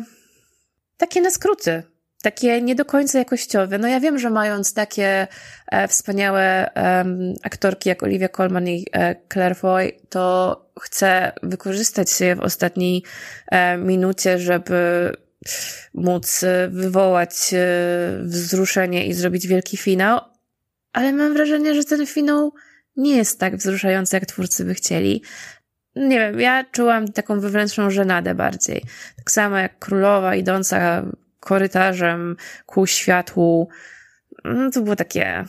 takie 0.97 1.21
na 1.21 1.31
skróty 1.31 1.83
takie 2.23 2.63
nie 2.63 2.75
do 2.75 2.85
końca 2.85 3.19
jakościowe. 3.19 3.79
No 3.79 3.89
ja 3.89 4.01
wiem, 4.01 4.19
że 4.19 4.31
mając 4.31 4.75
takie 4.75 5.27
e, 5.67 5.89
wspaniałe 5.89 6.75
e, 6.77 7.05
aktorki 7.43 7.89
jak 7.89 8.03
Olivia 8.03 8.29
Colman 8.29 8.69
i 8.69 8.87
e, 8.93 9.17
Claire 9.33 9.57
Foy, 9.57 9.93
to 10.09 10.57
chcę 10.81 11.33
wykorzystać 11.43 12.21
je 12.21 12.37
w 12.37 12.41
ostatniej 12.41 13.03
e, 13.47 13.77
minucie, 13.77 14.39
żeby 14.39 15.13
móc 15.95 16.43
e, 16.43 16.69
wywołać 16.69 17.55
e, 17.55 17.59
wzruszenie 18.23 19.07
i 19.07 19.13
zrobić 19.13 19.47
wielki 19.47 19.77
finał, 19.77 20.21
ale 20.93 21.13
mam 21.13 21.35
wrażenie, 21.35 21.75
że 21.75 21.85
ten 21.85 22.07
finał 22.07 22.53
nie 22.97 23.17
jest 23.17 23.41
tak 23.41 23.57
wzruszający, 23.57 24.17
jak 24.17 24.27
twórcy 24.27 24.65
by 24.65 24.75
chcieli. 24.75 25.23
Nie 25.97 26.19
wiem, 26.19 26.41
ja 26.41 26.65
czułam 26.65 27.13
taką 27.13 27.41
wewnętrzną 27.41 27.91
żenadę 27.91 28.35
bardziej. 28.35 28.83
Tak 29.17 29.31
samo 29.31 29.59
jak 29.59 29.79
królowa 29.79 30.35
idąca 30.35 31.05
korytarzem 31.41 32.37
ku 32.67 32.87
światłu. 32.87 33.69
No, 34.45 34.71
to 34.71 34.81
było 34.81 34.97
takie. 34.97 35.45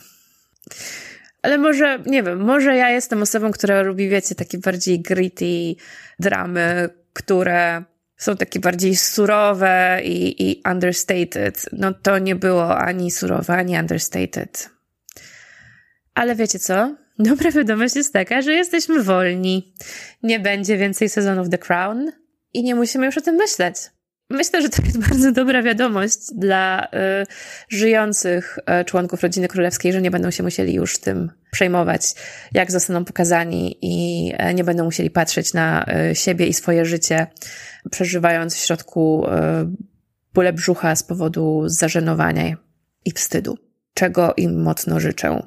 Ale 1.42 1.58
może, 1.58 1.98
nie 2.06 2.22
wiem, 2.22 2.40
może 2.40 2.76
ja 2.76 2.90
jestem 2.90 3.22
osobą, 3.22 3.50
która 3.50 3.82
lubi, 3.82 4.08
wiecie, 4.08 4.34
takie 4.34 4.58
bardziej 4.58 5.00
gritty 5.00 5.74
dramy, 6.18 6.88
które 7.12 7.84
są 8.16 8.36
takie 8.36 8.60
bardziej 8.60 8.96
surowe 8.96 10.00
i, 10.04 10.50
i 10.50 10.62
understated. 10.70 11.66
No 11.72 11.94
to 11.94 12.18
nie 12.18 12.36
było 12.36 12.78
ani 12.78 13.10
surowe, 13.10 13.54
ani 13.54 13.76
understated. 13.78 14.70
Ale 16.14 16.34
wiecie 16.34 16.58
co? 16.58 16.96
Dobra 17.18 17.50
wiadomość 17.50 17.96
jest 17.96 18.12
taka, 18.12 18.42
że 18.42 18.52
jesteśmy 18.52 19.02
wolni. 19.02 19.74
Nie 20.22 20.40
będzie 20.40 20.76
więcej 20.76 21.08
sezonów 21.08 21.48
The 21.48 21.58
Crown 21.58 22.12
i 22.52 22.62
nie 22.62 22.74
musimy 22.74 23.06
już 23.06 23.18
o 23.18 23.20
tym 23.20 23.34
myśleć. 23.34 23.76
Myślę, 24.30 24.62
że 24.62 24.68
to 24.68 24.82
jest 24.82 24.98
bardzo 25.08 25.32
dobra 25.32 25.62
wiadomość 25.62 26.18
dla 26.34 26.84
y, 26.84 26.88
żyjących 27.68 28.58
y, 28.80 28.84
członków 28.84 29.22
rodziny 29.22 29.48
królewskiej, 29.48 29.92
że 29.92 30.02
nie 30.02 30.10
będą 30.10 30.30
się 30.30 30.42
musieli 30.42 30.74
już 30.74 30.98
tym 30.98 31.30
przejmować, 31.50 32.02
jak 32.52 32.70
zostaną 32.70 33.04
pokazani 33.04 33.78
i 33.82 34.32
y, 34.50 34.54
nie 34.54 34.64
będą 34.64 34.84
musieli 34.84 35.10
patrzeć 35.10 35.54
na 35.54 35.84
y, 36.10 36.14
siebie 36.14 36.46
i 36.46 36.54
swoje 36.54 36.84
życie, 36.84 37.26
przeżywając 37.90 38.54
w 38.54 38.58
środku 38.58 39.26
y, 39.26 39.30
bóle 40.34 40.52
brzucha 40.52 40.96
z 40.96 41.02
powodu 41.02 41.62
zażenowania 41.66 42.56
i 43.04 43.10
wstydu, 43.12 43.58
czego 43.94 44.34
im 44.36 44.62
mocno 44.62 45.00
życzę. 45.00 45.42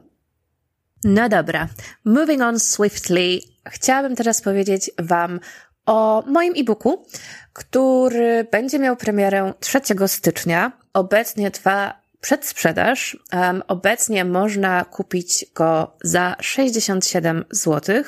No 1.04 1.30
dobra, 1.30 1.70
moving 2.06 2.42
on 2.42 2.60
swiftly, 2.60 3.40
chciałabym 3.70 4.16
teraz 4.16 4.42
powiedzieć 4.42 4.92
Wam 5.00 5.40
o 5.86 6.24
moim 6.28 6.54
e-booku, 6.58 7.06
który 7.54 8.48
będzie 8.52 8.80
miał 8.80 8.96
premierę 8.96 9.54
3 9.60 9.80
stycznia. 10.08 10.72
Obecnie 10.94 11.52
trwa 11.52 12.04
przedsprzedaż. 12.22 13.18
Um, 13.34 13.64
obecnie 13.68 14.26
można 14.26 14.86
kupić 14.86 15.46
go 15.56 15.98
za 16.04 16.36
67 16.42 17.46
zł 17.52 18.04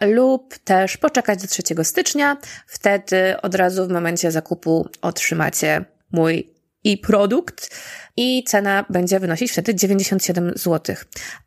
lub 0.00 0.58
też 0.58 0.96
poczekać 0.96 1.42
do 1.42 1.48
3 1.48 1.62
stycznia. 1.82 2.36
Wtedy 2.66 3.40
od 3.42 3.54
razu 3.54 3.86
w 3.86 3.90
momencie 3.90 4.30
zakupu 4.30 4.88
otrzymacie 5.02 5.84
mój 6.12 6.53
e-produkt 6.86 7.76
i 8.16 8.44
cena 8.46 8.84
będzie 8.90 9.20
wynosić 9.20 9.52
wtedy 9.52 9.74
97 9.74 10.52
zł. 10.56 10.96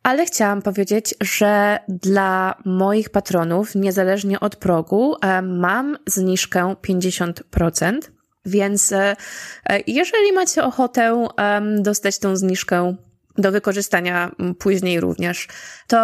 Ale 0.02 0.26
chciałam 0.26 0.62
powiedzieć, 0.62 1.14
że 1.20 1.78
dla 1.88 2.54
moich 2.64 3.10
patronów, 3.10 3.74
niezależnie 3.74 4.40
od 4.40 4.56
progu, 4.56 5.16
e, 5.22 5.42
mam 5.42 5.98
zniżkę 6.06 6.74
50%. 6.82 7.98
Więc 8.46 8.92
e, 8.92 9.16
jeżeli 9.86 10.32
macie 10.32 10.64
ochotę 10.64 11.28
dostać 11.80 12.18
tą 12.18 12.36
zniżkę 12.36 12.96
do 13.38 13.52
wykorzystania 13.52 14.32
później 14.58 15.00
również, 15.00 15.48
to 15.86 15.98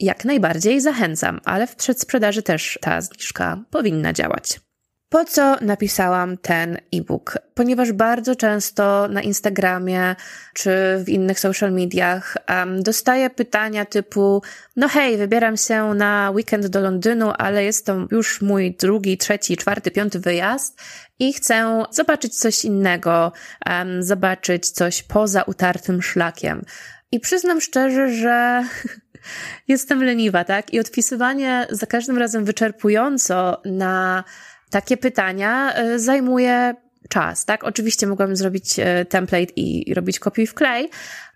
jak 0.00 0.24
najbardziej 0.24 0.80
zachęcam, 0.80 1.40
ale 1.44 1.66
w 1.66 1.76
przedsprzedaży 1.76 2.42
też 2.42 2.78
ta 2.82 3.00
zniżka 3.00 3.64
powinna 3.70 4.12
działać. 4.12 4.60
Po 5.08 5.24
co 5.24 5.56
napisałam 5.60 6.36
ten 6.36 6.78
e-book? 6.94 7.38
Ponieważ 7.54 7.92
bardzo 7.92 8.36
często 8.36 9.08
na 9.08 9.22
Instagramie 9.22 10.16
czy 10.54 10.70
w 11.04 11.08
innych 11.08 11.40
social 11.40 11.72
mediach 11.72 12.36
um, 12.48 12.82
dostaję 12.82 13.30
pytania 13.30 13.84
typu: 13.84 14.42
No 14.76 14.88
hej, 14.88 15.16
wybieram 15.16 15.56
się 15.56 15.94
na 15.94 16.30
weekend 16.34 16.66
do 16.66 16.80
Londynu, 16.80 17.32
ale 17.38 17.64
jest 17.64 17.86
to 17.86 18.06
już 18.10 18.42
mój 18.42 18.76
drugi, 18.76 19.18
trzeci, 19.18 19.56
czwarty, 19.56 19.90
piąty 19.90 20.20
wyjazd 20.20 20.80
i 21.18 21.32
chcę 21.32 21.82
zobaczyć 21.90 22.38
coś 22.38 22.64
innego, 22.64 23.32
um, 23.66 24.02
zobaczyć 24.02 24.70
coś 24.70 25.02
poza 25.02 25.42
utartym 25.42 26.02
szlakiem. 26.02 26.64
I 27.12 27.20
przyznam 27.20 27.60
szczerze, 27.60 28.14
że 28.14 28.64
jestem 29.68 30.04
leniwa, 30.04 30.44
tak? 30.44 30.74
I 30.74 30.80
odpisywanie 30.80 31.66
za 31.70 31.86
każdym 31.86 32.18
razem 32.18 32.44
wyczerpująco 32.44 33.62
na 33.64 34.24
takie 34.70 34.96
pytania 34.96 35.74
e, 35.74 35.98
zajmuje 35.98 36.74
czas, 37.08 37.44
tak? 37.44 37.64
Oczywiście 37.64 38.06
mogłabym 38.06 38.36
zrobić 38.36 38.78
e, 38.78 39.04
template 39.04 39.52
i 39.56 39.94
robić 39.94 40.18
kopiuj 40.18 40.46
wklej, 40.46 40.90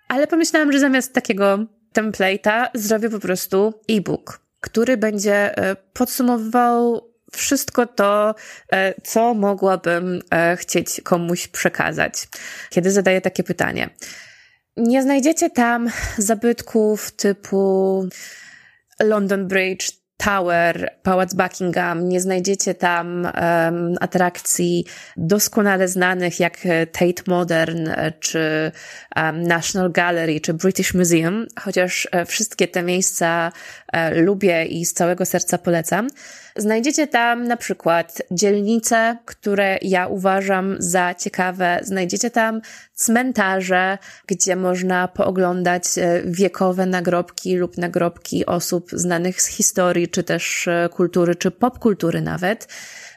ale 0.09 0.27
pomyślałam, 0.27 0.73
że 0.73 0.79
zamiast 0.79 1.13
takiego 1.13 1.59
template'a 1.95 2.67
zrobię 2.75 3.11
po 3.11 3.19
prostu 3.21 3.75
e-book, 3.89 4.41
który 4.61 4.97
będzie 4.97 5.59
e, 5.59 5.77
podsumowywał 5.93 7.11
wszystko 7.33 7.87
to, 7.87 8.35
co 9.05 9.35
mogłabym 9.35 10.21
chcieć 10.57 11.01
komuś 11.05 11.49
przekazać, 11.49 12.29
kiedy 12.71 12.91
zadaję 12.91 13.21
takie 13.21 13.43
pytanie. 13.43 13.91
Nie 14.77 15.03
znajdziecie 15.03 15.51
tam 15.51 15.91
zabytków 16.19 17.11
typu 17.11 18.05
London 19.01 19.49
Bridge, 19.49 20.00
Tower, 20.25 20.97
Pałac 21.03 21.35
Buckingham, 21.35 22.09
nie 22.09 22.21
znajdziecie 22.21 22.75
tam 22.75 23.25
um, 23.25 23.95
atrakcji 24.00 24.85
doskonale 25.17 25.89
znanych 25.89 26.41
jak 26.41 26.59
Tate 26.93 27.23
Modern, 27.27 27.89
czy 28.21 28.73
um, 29.17 29.43
National 29.43 29.93
Gallery, 29.93 30.41
czy 30.41 30.55
British 30.55 30.95
Museum, 30.95 31.47
chociaż 31.61 32.09
e, 32.12 32.25
wszystkie 32.25 32.69
te 32.69 32.83
miejsca 32.83 33.53
e, 33.93 34.15
lubię 34.15 34.65
i 34.65 34.87
z 34.87 34.93
całego 34.93 35.25
serca 35.25 35.59
polecam. 35.59 36.09
Znajdziecie 36.57 37.07
tam 37.07 37.45
na 37.45 37.57
przykład 37.57 38.23
dzielnice, 38.30 39.16
które 39.25 39.78
ja 39.83 40.07
uważam 40.07 40.76
za 40.78 41.14
ciekawe. 41.14 41.80
Znajdziecie 41.83 42.30
tam 42.30 42.61
cmentarze, 42.95 43.99
gdzie 44.26 44.57
można 44.57 45.09
pooglądać 45.09 45.85
e, 45.99 46.23
wiekowe 46.25 46.87
nagrobki 46.87 47.57
lub 47.57 47.78
nagrobki 47.78 48.47
osób 48.47 48.90
znanych 48.92 49.42
z 49.42 49.47
historii 49.47 50.09
czy 50.09 50.23
też 50.23 50.69
e, 50.69 50.88
kultury, 50.92 51.35
czy 51.35 51.50
popkultury 51.50 52.21
nawet. 52.21 52.69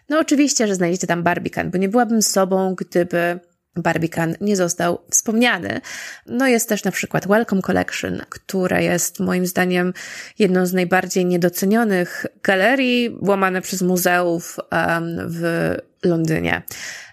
No 0.10 0.20
oczywiście, 0.20 0.68
że 0.68 0.76
znajdziecie 0.76 1.08
tam 1.08 1.24
Barbican, 1.24 1.72
bo 1.72 1.78
nie 1.78 1.90
byłabym 1.90 2.22
sobą, 2.22 2.76
gdyby 2.76 3.40
Barbican 3.76 4.36
nie 4.42 4.56
został 4.56 5.02
wspomniany. 5.10 5.82
No 6.26 6.48
jest 6.48 6.70
też 6.70 6.84
na 6.84 6.92
przykład 6.92 7.28
Welcome 7.28 7.62
Collection, 7.62 8.22
która 8.30 8.82
jest 8.82 9.20
moim 9.20 9.46
zdaniem 9.46 9.94
jedną 10.40 10.66
z 10.66 10.74
najbardziej 10.74 11.26
niedocenionych 11.26 12.26
galerii 12.44 13.18
łamane 13.22 13.62
przez 13.62 13.82
muzeów 13.82 14.58
um, 14.72 15.18
w 15.28 15.76
Londynie. 16.04 16.62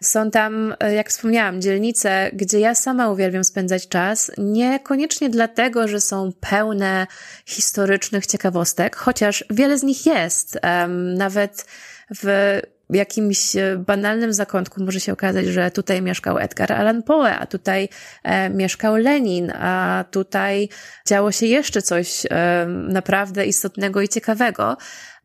Są 0.03 0.31
tam, 0.31 0.75
jak 0.95 1.09
wspomniałam, 1.09 1.61
dzielnice, 1.61 2.31
gdzie 2.33 2.61
ja 2.61 2.75
sama 2.75 3.11
uwielbiam 3.11 3.45
spędzać 3.45 3.89
czas, 3.89 4.31
niekoniecznie 4.39 5.31
dlatego, 5.31 5.89
że 5.89 6.01
są 6.01 6.33
pełne 6.41 7.07
historycznych 7.47 8.27
ciekawostek, 8.27 8.97
chociaż 8.97 9.45
wiele 9.51 9.79
z 9.79 9.83
nich 9.83 10.07
jest. 10.07 10.59
Um, 10.63 11.15
nawet 11.15 11.67
w 12.15 12.61
jakimś 12.93 13.57
e, 13.57 13.77
banalnym 13.87 14.33
zakątku 14.33 14.85
może 14.85 15.01
się 15.01 15.13
okazać, 15.13 15.47
że 15.47 15.71
tutaj 15.71 16.03
mieszkał 16.03 16.39
Edgar 16.39 16.73
Allan 16.73 17.03
Poe, 17.03 17.39
a 17.39 17.47
tutaj 17.47 17.89
e, 18.23 18.51
mieszkał 18.51 18.97
Lenin, 18.97 19.51
a 19.51 20.05
tutaj 20.11 20.69
działo 21.09 21.33
się 21.33 21.47
jeszcze 21.47 21.83
coś 21.83 22.27
e, 22.31 22.67
naprawdę 22.69 23.47
istotnego 23.47 24.01
i 24.01 24.09
ciekawego. 24.09 24.77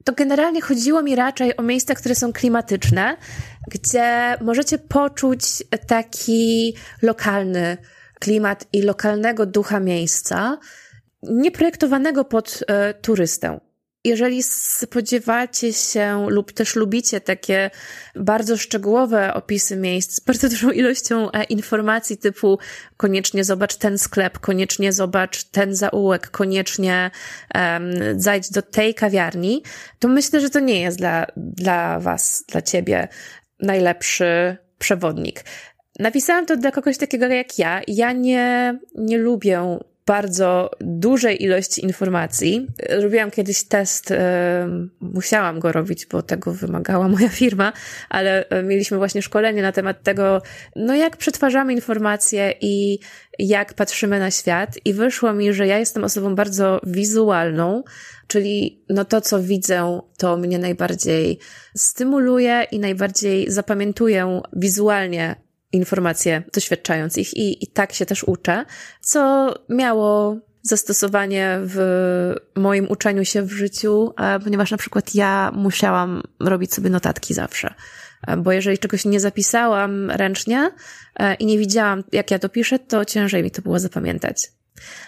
To 0.04 0.14
generalnie 0.14 0.62
chodziło 0.62 1.04
mi 1.04 1.16
raczej 1.16 1.58
o 1.58 1.62
miejsca, 1.62 1.96
które 1.96 2.16
są 2.16 2.34
klimatyczne, 2.34 3.18
gdzie 3.72 4.38
możecie 4.42 4.78
poczuć 4.78 5.44
taki 5.88 6.76
lokalny 7.02 7.78
klimat 8.20 8.68
i 8.74 8.82
lokalnego 8.82 9.46
ducha 9.46 9.80
miejsca, 9.80 10.58
nieprojektowanego 11.24 12.26
pod 12.26 12.64
e, 12.68 12.94
turystę 12.94 13.60
jeżeli 14.06 14.44
spodziewacie 14.44 15.74
się 15.74 16.26
lub 16.30 16.52
też 16.52 16.76
lubicie 16.76 17.22
takie 17.22 17.72
bardzo 18.16 18.58
szczegółowe 18.58 19.34
opisy 19.34 19.78
miejsc 19.78 20.16
z 20.16 20.20
bardzo 20.20 20.50
dużą 20.56 20.72
ilością 20.72 21.32
e, 21.32 21.44
informacji 21.44 22.18
typu 22.18 22.60
koniecznie 22.98 23.44
zobacz 23.44 23.76
ten 23.76 23.98
sklep, 23.98 24.40
koniecznie 24.40 24.94
zobacz 24.94 25.44
ten 25.44 25.76
zaułek, 25.76 26.30
koniecznie 26.30 27.12
um, 27.56 27.92
zajdź 28.22 28.52
do 28.52 28.62
tej 28.62 28.94
kawiarni, 28.94 29.64
to 30.00 30.08
myślę, 30.08 30.42
że 30.42 30.50
to 30.50 30.60
nie 30.60 30.82
jest 30.82 30.98
dla, 30.98 31.28
dla 31.38 32.00
was, 32.00 32.46
dla 32.48 32.62
ciebie 32.62 33.08
najlepszy 33.60 34.58
przewodnik. 34.78 35.44
Napisałam 36.00 36.46
to 36.46 36.58
dla 36.58 36.72
kogoś 36.72 36.98
takiego 36.98 37.28
jak 37.28 37.60
ja. 37.60 37.82
Ja 37.88 38.12
nie, 38.12 38.80
nie 38.96 39.18
lubię 39.18 39.80
bardzo 40.06 40.72
dużej 40.82 41.44
ilości 41.44 41.84
informacji. 41.84 42.68
Robiłam 42.90 43.32
kiedyś 43.32 43.64
test, 43.64 44.14
musiałam 45.00 45.60
go 45.60 45.72
robić, 45.72 46.06
bo 46.06 46.22
tego 46.22 46.54
wymagała 46.54 47.08
moja 47.16 47.30
firma, 47.30 47.74
ale 48.10 48.50
e, 48.50 48.64
mieliśmy 48.64 48.98
właśnie 48.98 49.22
szkolenie 49.22 49.62
na 49.62 49.72
temat 49.72 50.04
tego, 50.04 50.42
no 50.76 50.96
jak 50.96 51.18
przetwarzamy 51.18 51.74
informacje 51.74 52.54
i 52.62 53.00
jak 53.40 53.74
patrzymy 53.74 54.20
na 54.20 54.32
świat 54.32 54.76
i 54.86 54.94
wyszło 54.94 55.34
mi, 55.34 55.54
że 55.54 55.68
ja 55.68 55.80
jestem 55.80 56.04
osobą 56.04 56.36
bardzo 56.36 56.82
wizualną, 56.84 57.84
czyli 58.28 58.84
no 58.90 59.06
to, 59.06 59.22
co 59.22 59.42
widzę, 59.42 60.02
to 60.18 60.38
mnie 60.38 60.60
najbardziej 60.60 61.40
stymuluje 61.78 62.68
i 62.72 62.80
najbardziej 62.80 63.52
zapamiętuję 63.52 64.42
wizualnie 64.54 65.45
informacje, 65.72 66.44
doświadczając 66.54 67.18
ich 67.18 67.34
i, 67.34 67.64
i 67.64 67.68
tak 67.68 67.94
się 67.94 68.06
też 68.06 68.24
uczę, 68.24 68.66
co 69.02 69.54
miało 69.70 70.40
zastosowanie 70.62 71.60
w 71.62 71.80
moim 72.56 72.88
uczeniu 72.90 73.26
się 73.26 73.42
w 73.42 73.52
życiu, 73.52 74.14
ponieważ 74.44 74.72
na 74.72 74.78
przykład 74.78 75.16
ja 75.16 75.52
musiałam 75.56 76.22
robić 76.40 76.74
sobie 76.74 76.90
notatki 76.90 77.34
zawsze. 77.34 77.74
Bo 78.38 78.52
jeżeli 78.52 78.78
czegoś 78.78 79.06
nie 79.06 79.20
zapisałam 79.20 80.12
ręcznie 80.12 80.72
e, 81.20 81.34
i 81.34 81.46
nie 81.46 81.58
widziałam, 81.58 82.04
jak 82.12 82.32
ja 82.32 82.40
to 82.40 82.50
piszę, 82.50 82.80
to 82.80 83.06
ciężej 83.06 83.44
mi 83.44 83.52
to 83.52 83.62
było 83.62 83.80
zapamiętać. 83.80 84.52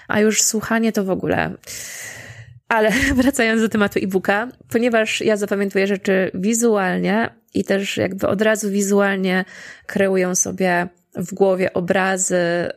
A 0.07 0.19
już 0.19 0.41
słuchanie 0.41 0.91
to 0.91 1.03
w 1.03 1.09
ogóle. 1.09 1.53
Ale 2.67 2.91
wracając 3.21 3.61
do 3.61 3.69
tematu 3.69 3.99
e-booka, 3.99 4.47
ponieważ 4.69 5.21
ja 5.21 5.37
zapamiętuję 5.37 5.87
rzeczy 5.87 6.31
wizualnie, 6.33 7.29
i 7.59 7.63
też 7.63 7.97
jakby 7.97 8.27
od 8.27 8.41
razu 8.41 8.69
wizualnie 8.69 9.45
kreują 9.85 10.35
sobie 10.35 10.87
w 11.15 11.33
głowie 11.33 11.73
obrazy, 11.73 12.71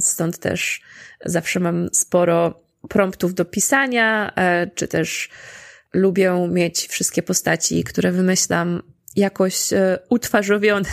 stąd 0.00 0.38
też 0.38 0.82
zawsze 1.24 1.60
mam 1.60 1.88
sporo 1.92 2.70
promptów 2.88 3.34
do 3.34 3.44
pisania, 3.44 4.32
e, 4.36 4.70
czy 4.74 4.88
też 4.88 5.30
lubię 5.92 6.48
mieć 6.50 6.88
wszystkie 6.88 7.22
postaci, 7.22 7.84
które 7.84 8.12
wymyślam, 8.12 8.82
jakoś 9.16 9.72
e, 9.72 9.98
utwarzowione, 10.08 10.90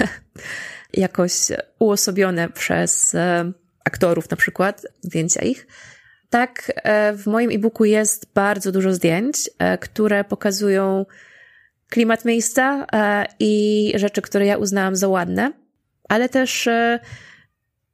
jakoś 0.93 1.33
uosobione 1.79 2.49
przez 2.49 3.15
e, 3.15 3.51
aktorów 3.83 4.29
na 4.29 4.37
przykład, 4.37 4.87
zdjęcia 5.01 5.41
ich. 5.41 5.67
Tak, 6.29 6.71
w 7.17 7.23
moim 7.25 7.51
e-booku 7.51 7.85
jest 7.85 8.33
bardzo 8.33 8.71
dużo 8.71 8.93
zdjęć, 8.93 9.49
które 9.79 10.23
pokazują 10.23 11.05
klimat 11.89 12.25
miejsca 12.25 12.85
e, 12.93 13.25
i 13.39 13.93
rzeczy, 13.95 14.21
które 14.21 14.45
ja 14.45 14.57
uznałam 14.57 14.95
za 14.95 15.07
ładne, 15.07 15.51
ale 16.09 16.29
też 16.29 16.67
e, 16.67 16.99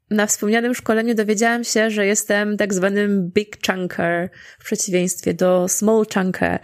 na 0.09 0.25
wspomnianym 0.25 0.75
szkoleniu 0.75 1.15
dowiedziałam 1.15 1.63
się, 1.63 1.91
że 1.91 2.05
jestem 2.05 2.57
tak 2.57 2.73
zwanym 2.73 3.29
big 3.29 3.67
chunker 3.67 4.29
w 4.59 4.65
przeciwieństwie 4.65 5.33
do 5.33 5.67
small 5.67 6.05
chunker. 6.13 6.59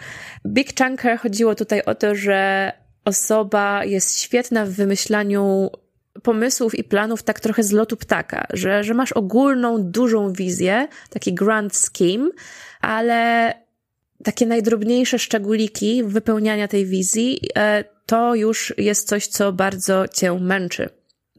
Big 0.48 0.80
chunker 0.80 1.20
chodziło 1.20 1.56
tutaj 1.56 1.82
o 1.82 1.96
to, 1.96 2.16
że 2.16 2.72
osoba 3.06 3.86
jest 3.86 4.22
świetna 4.22 4.66
w 4.66 4.70
wymyślaniu 4.70 5.70
pomysłów 6.24 6.76
i 6.76 6.84
planów 6.84 7.24
tak 7.24 7.40
trochę 7.40 7.64
z 7.64 7.72
lotu 7.72 7.98
ptaka, 7.98 8.48
że, 8.54 8.84
że 8.84 8.94
masz 8.94 9.12
ogólną, 9.12 9.84
dużą 9.84 10.34
wizję, 10.34 10.88
taki 11.10 11.34
grand 11.34 11.76
scheme, 11.76 12.30
ale 12.82 13.54
takie 14.24 14.46
najdrobniejsze 14.46 15.20
szczególiki 15.20 16.04
wypełniania 16.04 16.68
tej 16.68 16.86
wizji, 16.86 17.40
e, 17.56 17.84
to 18.06 18.36
już 18.36 18.74
jest 18.78 19.08
coś, 19.08 19.28
co 19.28 19.54
bardzo 19.54 20.08
cię 20.08 20.40
męczy. 20.40 20.90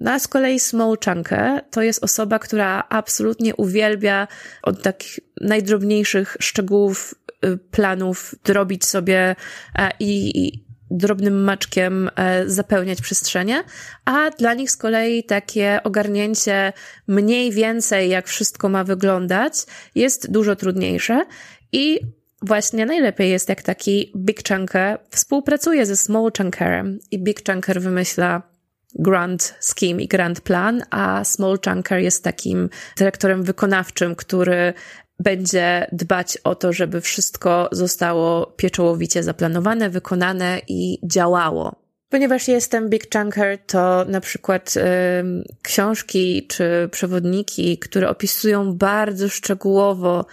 No 0.00 0.10
a 0.10 0.18
z 0.18 0.28
kolei 0.28 0.58
Chunker 1.04 1.64
to 1.70 1.82
jest 1.82 2.04
osoba, 2.04 2.38
która 2.38 2.84
absolutnie 2.88 3.56
uwielbia 3.56 4.28
od 4.62 4.82
takich 4.82 5.18
najdrobniejszych 5.40 6.36
szczegółów 6.40 7.14
y, 7.44 7.58
planów 7.70 8.34
drobić 8.44 8.84
sobie 8.84 9.36
e, 9.78 9.90
i, 10.00 10.44
i 10.46 10.64
drobnym 10.90 11.44
maczkiem 11.44 12.10
e, 12.16 12.48
zapełniać 12.48 13.00
przestrzenie, 13.00 13.64
a 14.04 14.30
dla 14.30 14.54
nich 14.54 14.70
z 14.70 14.76
kolei 14.76 15.24
takie 15.24 15.80
ogarnięcie 15.84 16.72
mniej 17.06 17.52
więcej, 17.52 18.10
jak 18.10 18.28
wszystko 18.28 18.68
ma 18.68 18.84
wyglądać, 18.84 19.54
jest 19.94 20.30
dużo 20.30 20.56
trudniejsze 20.56 21.24
i 21.72 22.00
właśnie 22.42 22.86
najlepiej 22.86 23.30
jest, 23.30 23.48
jak 23.48 23.62
taki 23.62 24.12
Big 24.16 24.48
Chunker 24.48 24.98
współpracuje 25.10 25.86
ze 25.86 25.96
Small 25.96 26.30
Chunkerem 26.38 26.98
i 27.10 27.18
Big 27.18 27.46
Chunker 27.46 27.80
wymyśla 27.80 28.42
grand 28.94 29.54
scheme 29.60 30.02
i 30.02 30.08
grand 30.08 30.40
plan, 30.40 30.82
a 30.90 31.24
Small 31.24 31.58
Chunker 31.64 31.98
jest 31.98 32.24
takim 32.24 32.68
dyrektorem 32.96 33.42
wykonawczym, 33.42 34.14
który 34.14 34.74
będzie 35.18 35.86
dbać 35.92 36.38
o 36.44 36.54
to, 36.54 36.72
żeby 36.72 37.00
wszystko 37.00 37.68
zostało 37.72 38.46
pieczołowicie 38.46 39.22
zaplanowane, 39.22 39.90
wykonane 39.90 40.60
i 40.68 40.98
działało. 41.04 41.76
Ponieważ 42.08 42.48
jestem 42.48 42.88
Big 42.88 43.14
Chunker, 43.14 43.58
to 43.66 44.04
na 44.08 44.20
przykład 44.20 44.74
y, 44.76 44.80
książki 45.62 46.46
czy 46.46 46.88
przewodniki, 46.92 47.78
które 47.78 48.08
opisują 48.08 48.74
bardzo 48.74 49.28
szczegółowo 49.28 50.26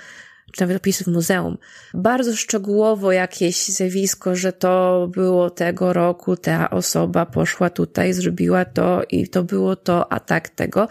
nawet 0.60 0.78
opisy 0.78 1.04
w 1.04 1.08
muzeum. 1.08 1.58
Bardzo 1.94 2.36
szczegółowo 2.36 3.12
jakieś 3.12 3.68
zjawisko, 3.68 4.36
że 4.36 4.54
to 4.54 5.08
było 5.12 5.50
tego 5.50 5.94
roku, 5.94 6.38
ta 6.38 6.70
osoba 6.70 7.26
poszła 7.26 7.70
tutaj, 7.70 8.14
zrobiła 8.14 8.66
to 8.66 9.02
i 9.10 9.28
to 9.28 9.44
było 9.44 9.76
to, 9.76 10.12
a 10.12 10.20
tak 10.20 10.50
tego. 10.50 10.88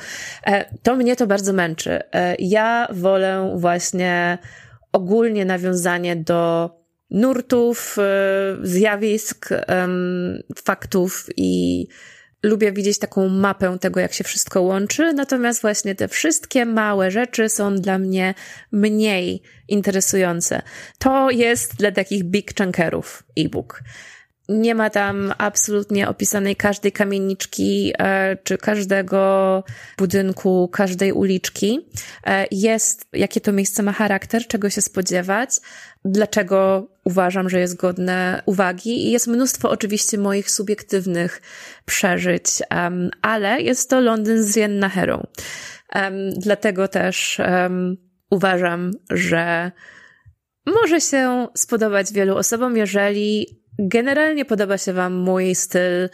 E, 0.46 0.78
to 0.82 0.96
mnie 0.96 1.16
to 1.16 1.26
bardzo 1.26 1.52
męczy. 1.52 2.00
E, 2.12 2.36
ja 2.38 2.88
wolę 2.92 3.54
właśnie 3.56 4.38
ogólnie 4.92 5.44
nawiązanie 5.44 6.16
do 6.16 6.70
nurtów, 7.10 7.96
e, 7.98 8.56
zjawisk, 8.62 9.48
faktów 10.64 11.26
i 11.36 11.86
lubię 12.42 12.72
widzieć 12.72 12.98
taką 12.98 13.28
mapę 13.28 13.78
tego, 13.80 14.00
jak 14.00 14.12
się 14.12 14.24
wszystko 14.24 14.62
łączy, 14.62 15.12
natomiast 15.12 15.60
właśnie 15.60 15.94
te 15.94 16.08
wszystkie 16.08 16.66
małe 16.66 17.10
rzeczy 17.10 17.48
są 17.48 17.76
dla 17.76 17.98
mnie 17.98 18.34
mniej 18.72 19.42
interesujące. 19.68 20.62
To 20.98 21.30
jest 21.30 21.76
dla 21.76 21.92
takich 21.92 22.24
big 22.24 22.58
chunkerów 22.58 23.22
e-book. 23.36 23.82
Nie 24.48 24.74
ma 24.74 24.90
tam 24.90 25.34
absolutnie 25.38 26.08
opisanej 26.08 26.56
każdej 26.56 26.92
kamieniczki, 26.92 27.92
e, 27.98 28.36
czy 28.44 28.58
każdego 28.58 29.64
budynku, 29.98 30.68
każdej 30.68 31.12
uliczki. 31.12 31.88
E, 32.26 32.46
jest, 32.50 33.06
jakie 33.12 33.40
to 33.40 33.52
miejsce 33.52 33.82
ma 33.82 33.92
charakter, 33.92 34.46
czego 34.46 34.70
się 34.70 34.82
spodziewać, 34.82 35.50
dlaczego 36.04 36.88
uważam, 37.04 37.50
że 37.50 37.60
jest 37.60 37.76
godne 37.76 38.42
uwagi. 38.46 39.06
I 39.06 39.10
jest 39.10 39.26
mnóstwo 39.26 39.70
oczywiście 39.70 40.18
moich 40.18 40.50
subiektywnych 40.50 41.42
przeżyć, 41.84 42.44
ale 43.22 43.62
jest 43.62 43.90
to 43.90 44.00
Londyn 44.00 44.42
z 44.42 44.56
Jenna 44.56 44.88
Herą. 44.88 45.26
Dlatego 46.36 46.88
też 46.88 47.40
uważam, 48.30 48.90
że 49.10 49.72
może 50.66 51.00
się 51.00 51.48
spodobać 51.54 52.12
wielu 52.12 52.36
osobom, 52.36 52.76
jeżeli 52.76 53.46
generalnie 53.78 54.44
podoba 54.44 54.78
się 54.78 54.92
Wam 54.92 55.14
mój 55.14 55.54
styl 55.54 56.08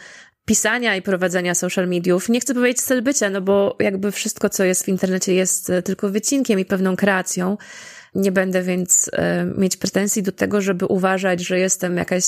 pisania 0.45 0.95
i 0.95 1.01
prowadzenia 1.01 1.55
social 1.55 1.87
mediów. 1.87 2.29
Nie 2.29 2.39
chcę 2.39 2.53
powiedzieć 2.53 2.81
styl 2.81 3.01
bycia, 3.01 3.29
no 3.29 3.41
bo 3.41 3.75
jakby 3.79 4.11
wszystko, 4.11 4.49
co 4.49 4.63
jest 4.63 4.85
w 4.85 4.87
internecie, 4.87 5.33
jest 5.33 5.71
tylko 5.85 6.09
wycinkiem 6.09 6.59
i 6.59 6.65
pewną 6.65 6.95
kreacją. 6.95 7.57
Nie 8.15 8.31
będę 8.31 8.63
więc 8.63 9.09
e, 9.13 9.45
mieć 9.57 9.77
pretensji 9.77 10.23
do 10.23 10.31
tego, 10.31 10.61
żeby 10.61 10.85
uważać, 10.85 11.41
że 11.41 11.59
jestem 11.59 11.97
jakaś 11.97 12.23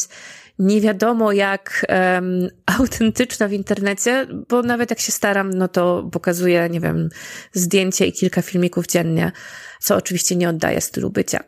nie 0.59 0.81
wiadomo 0.81 1.31
jak 1.31 1.85
um, 1.89 2.49
autentyczna 2.79 3.47
w 3.47 3.53
internecie, 3.53 4.27
bo 4.49 4.61
nawet 4.61 4.89
jak 4.89 4.99
się 4.99 5.11
staram, 5.11 5.49
no 5.49 5.67
to 5.67 6.09
pokazuję, 6.11 6.69
nie 6.69 6.79
wiem, 6.79 7.09
zdjęcie 7.53 8.05
i 8.05 8.13
kilka 8.13 8.41
filmików 8.41 8.87
dziennie, 8.87 9.31
co 9.79 9.95
oczywiście 9.95 10.35
nie 10.35 10.49
oddaje 10.49 10.81
stylu 10.81 11.09
bycia. 11.09 11.43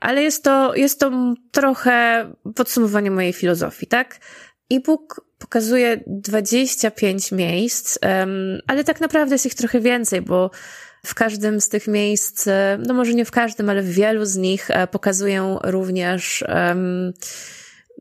Ale 0.00 0.22
jest 0.22 0.44
to, 0.44 0.74
jest 0.74 1.00
to 1.00 1.34
trochę 1.50 2.26
podsumowanie 2.54 3.10
mojej 3.10 3.32
filozofii, 3.32 3.86
tak? 3.86 4.18
E-book 4.70 5.20
pokazuje 5.38 6.04
25 6.06 7.32
miejsc, 7.32 7.98
um, 8.02 8.58
ale 8.66 8.84
tak 8.84 9.00
naprawdę 9.00 9.34
jest 9.34 9.46
ich 9.46 9.54
trochę 9.54 9.80
więcej, 9.80 10.22
bo 10.22 10.50
w 11.06 11.14
każdym 11.14 11.60
z 11.60 11.68
tych 11.68 11.88
miejsc, 11.88 12.48
no 12.86 12.94
może 12.94 13.14
nie 13.14 13.24
w 13.24 13.30
każdym, 13.30 13.70
ale 13.70 13.82
w 13.82 13.90
wielu 13.90 14.24
z 14.24 14.36
nich 14.36 14.70
e, 14.70 14.86
pokazuję 14.86 15.56
również 15.64 16.44
um, 16.48 17.12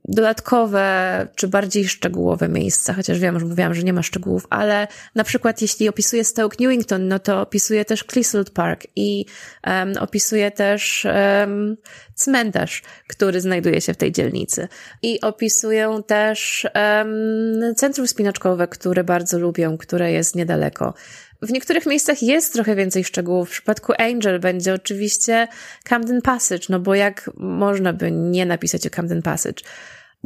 dodatkowe 0.10 1.28
czy 1.36 1.48
bardziej 1.48 1.88
szczegółowe 1.88 2.50
miejsca, 2.50 2.94
chociaż 2.94 3.20
wiem, 3.20 3.40
że 3.40 3.46
mówiłam, 3.46 3.74
że 3.74 3.84
nie 3.84 3.94
ma 3.94 4.04
szczegółów, 4.04 4.48
ale 4.50 4.88
na 5.16 5.24
przykład 5.24 5.62
jeśli 5.62 5.90
opisuję 5.90 6.24
Stoke 6.24 6.58
Newington, 6.60 7.08
no 7.08 7.20
to 7.20 7.42
opisuję 7.42 7.86
też 7.86 8.04
Clissold 8.04 8.50
Park 8.50 8.88
i 8.96 9.26
um, 9.68 9.94
opisuję 10.00 10.52
też 10.52 11.08
um, 11.40 11.78
cmentarz, 12.16 12.84
który 13.08 13.42
znajduje 13.42 13.82
się 13.82 13.94
w 13.94 13.98
tej 13.98 14.12
dzielnicy. 14.12 14.68
I 15.02 15.22
opisuję 15.22 16.02
też 16.08 16.68
um, 16.76 17.76
centrum 17.76 18.08
spinaczkowe, 18.08 18.68
które 18.68 19.04
bardzo 19.04 19.40
lubię, 19.40 19.78
które 19.80 20.12
jest 20.12 20.36
niedaleko. 20.36 20.94
W 21.42 21.52
niektórych 21.52 21.86
miejscach 21.86 22.24
jest 22.24 22.54
trochę 22.54 22.76
więcej 22.76 23.04
szczegółów. 23.04 23.50
W 23.50 23.52
przypadku 23.52 23.94
Angel 23.98 24.40
będzie 24.40 24.74
oczywiście 24.74 25.48
Camden 25.84 26.22
Passage, 26.22 26.66
no 26.70 26.80
bo 26.80 26.96
jak 26.96 27.30
można 27.38 27.94
by 27.94 28.12
nie 28.12 28.46
napisać 28.46 28.88
o 28.88 28.90
Camden 28.90 29.22
Passage? 29.22 29.64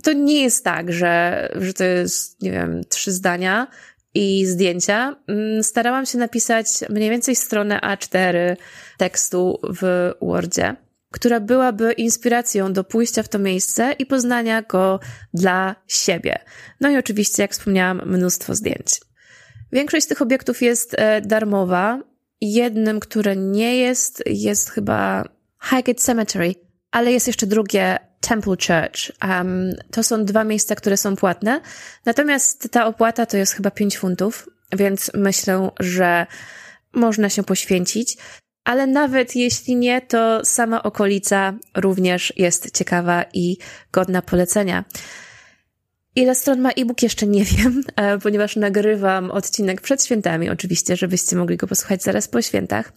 To 0.03 0.13
nie 0.13 0.43
jest 0.43 0.63
tak, 0.63 0.93
że, 0.93 1.49
że 1.55 1.73
to 1.73 1.83
jest, 1.83 2.41
nie 2.41 2.51
wiem, 2.51 2.81
trzy 2.89 3.11
zdania 3.11 3.67
i 4.13 4.45
zdjęcia. 4.45 5.15
Mm, 5.27 5.63
starałam 5.63 6.05
się 6.05 6.17
napisać 6.17 6.67
mniej 6.89 7.09
więcej 7.09 7.35
stronę 7.35 7.79
A4 7.79 8.55
tekstu 8.97 9.59
w 9.81 10.11
Wordzie, 10.21 10.75
która 11.11 11.39
byłaby 11.39 11.93
inspiracją 11.93 12.73
do 12.73 12.83
pójścia 12.83 13.23
w 13.23 13.29
to 13.29 13.39
miejsce 13.39 13.95
i 13.99 14.05
poznania 14.05 14.61
go 14.61 14.99
dla 15.33 15.75
siebie. 15.87 16.39
No 16.81 16.89
i 16.89 16.97
oczywiście, 16.97 17.41
jak 17.41 17.51
wspomniałam, 17.51 18.01
mnóstwo 18.05 18.55
zdjęć. 18.55 18.99
Większość 19.73 20.05
z 20.05 20.07
tych 20.07 20.21
obiektów 20.21 20.61
jest 20.61 20.95
e, 20.97 21.21
darmowa. 21.21 21.99
Jednym, 22.41 22.99
które 22.99 23.35
nie 23.35 23.77
jest, 23.77 24.23
jest 24.25 24.69
chyba 24.69 25.23
Highgate 25.63 25.95
Cemetery, 25.95 26.55
ale 26.91 27.11
jest 27.11 27.27
jeszcze 27.27 27.47
drugie 27.47 27.97
Temple 28.19 28.55
Church. 28.55 29.11
Um, 29.29 29.71
to 29.91 30.03
są 30.03 30.25
dwa 30.25 30.43
miejsca, 30.43 30.75
które 30.75 30.97
są 30.97 31.15
płatne. 31.15 31.61
Natomiast 32.05 32.67
ta 32.71 32.85
opłata 32.85 33.25
to 33.25 33.37
jest 33.37 33.53
chyba 33.53 33.71
5 33.71 33.97
funtów, 33.97 34.49
więc 34.77 35.11
myślę, 35.13 35.69
że 35.79 36.27
można 36.93 37.29
się 37.29 37.43
poświęcić. 37.43 38.17
Ale 38.63 38.87
nawet 38.87 39.35
jeśli 39.35 39.75
nie, 39.75 40.01
to 40.01 40.45
sama 40.45 40.83
okolica 40.83 41.53
również 41.77 42.33
jest 42.37 42.77
ciekawa 42.77 43.25
i 43.33 43.57
godna 43.91 44.21
polecenia. 44.21 44.83
Ile 46.15 46.35
stron 46.35 46.61
ma 46.61 46.69
e-book 46.69 47.03
jeszcze 47.03 47.27
nie 47.27 47.43
wiem, 47.43 47.83
e, 47.95 48.17
ponieważ 48.17 48.55
nagrywam 48.55 49.31
odcinek 49.31 49.81
przed 49.81 50.05
świętami, 50.05 50.49
oczywiście, 50.49 50.95
żebyście 50.95 51.35
mogli 51.35 51.57
go 51.57 51.67
posłuchać 51.67 52.03
zaraz 52.03 52.27
po 52.27 52.41
świętach. 52.41 52.93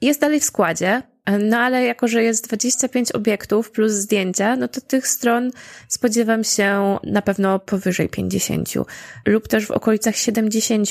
Jest 0.00 0.20
dalej 0.20 0.40
w 0.40 0.44
składzie, 0.44 1.02
e, 1.24 1.38
no 1.38 1.58
ale 1.58 1.84
jako, 1.84 2.08
że 2.08 2.22
jest 2.22 2.48
25 2.48 3.12
obiektów 3.12 3.70
plus 3.70 3.92
zdjęcia, 3.92 4.56
no 4.56 4.68
to 4.68 4.80
tych 4.80 5.08
stron 5.08 5.50
spodziewam 5.88 6.44
się 6.44 6.98
na 7.04 7.22
pewno 7.22 7.58
powyżej 7.58 8.08
50 8.08 8.68
lub 9.26 9.48
też 9.48 9.66
w 9.66 9.70
okolicach 9.70 10.16
70. 10.16 10.88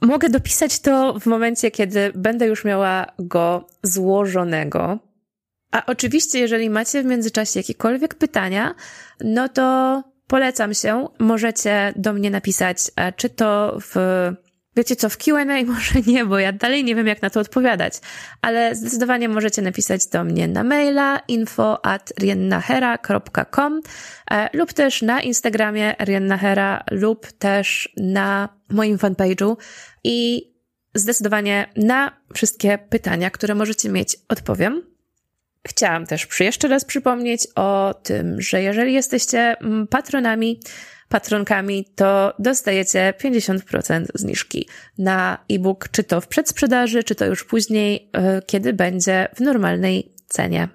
Mogę 0.00 0.28
dopisać 0.28 0.80
to 0.80 1.20
w 1.20 1.26
momencie, 1.26 1.70
kiedy 1.70 2.12
będę 2.14 2.46
już 2.46 2.64
miała 2.64 3.06
go 3.18 3.66
złożonego. 3.82 4.98
A 5.72 5.86
oczywiście, 5.86 6.38
jeżeli 6.38 6.70
macie 6.70 7.02
w 7.02 7.06
międzyczasie 7.06 7.60
jakiekolwiek 7.60 8.14
pytania, 8.14 8.74
no 9.20 9.48
to 9.48 10.02
Polecam 10.28 10.74
się. 10.74 11.08
Możecie 11.18 11.92
do 11.96 12.12
mnie 12.12 12.30
napisać, 12.30 12.78
e, 12.96 13.12
czy 13.12 13.30
to 13.30 13.78
w 13.80 13.96
Wiecie 14.78 14.96
co, 14.96 15.08
w 15.08 15.18
QA 15.18 15.44
może 15.74 16.00
nie, 16.06 16.24
bo 16.24 16.38
ja 16.38 16.52
dalej 16.52 16.84
nie 16.84 16.94
wiem, 16.94 17.06
jak 17.06 17.22
na 17.22 17.30
to 17.30 17.40
odpowiadać, 17.40 17.94
ale 18.42 18.74
zdecydowanie 18.74 19.28
możecie 19.28 19.62
napisać 19.62 20.06
do 20.06 20.24
mnie 20.24 20.48
na 20.48 20.64
maila 20.64 21.20
info 21.28 21.86
at 21.86 22.12
riennahera.com 22.20 23.80
e, 24.30 24.48
lub 24.52 24.72
też 24.72 25.02
na 25.02 25.20
Instagramie 25.20 25.94
riennahera 26.00 26.84
lub 26.90 27.32
też 27.32 27.92
na 27.96 28.48
moim 28.70 28.98
fanpage'u 28.98 29.56
i 30.04 30.48
zdecydowanie 30.94 31.66
na 31.76 32.20
wszystkie 32.34 32.78
pytania, 32.78 33.30
które 33.30 33.54
możecie 33.54 33.88
mieć, 33.88 34.16
odpowiem. 34.28 34.97
Chciałam 35.68 36.06
też 36.06 36.28
jeszcze 36.40 36.68
raz 36.68 36.84
przypomnieć 36.84 37.46
o 37.54 37.94
tym, 38.02 38.40
że 38.40 38.62
jeżeli 38.62 38.92
jesteście 38.92 39.38
mm, 39.38 39.86
patronami, 39.86 40.60
patronkami, 41.08 41.84
to 41.94 42.34
dostajecie 42.38 43.14
50% 43.24 44.04
zniżki 44.14 44.68
na 44.98 45.38
e-book, 45.50 45.88
czy 45.88 46.04
to 46.04 46.20
w 46.20 46.28
przedsprzedaży, 46.28 47.04
czy 47.04 47.14
to 47.14 47.26
już 47.26 47.44
później, 47.44 48.10
e, 48.12 48.42
kiedy 48.42 48.72
będzie 48.72 49.28
w 49.36 49.40
normalnej 49.40 50.14
cenie. 50.26 50.68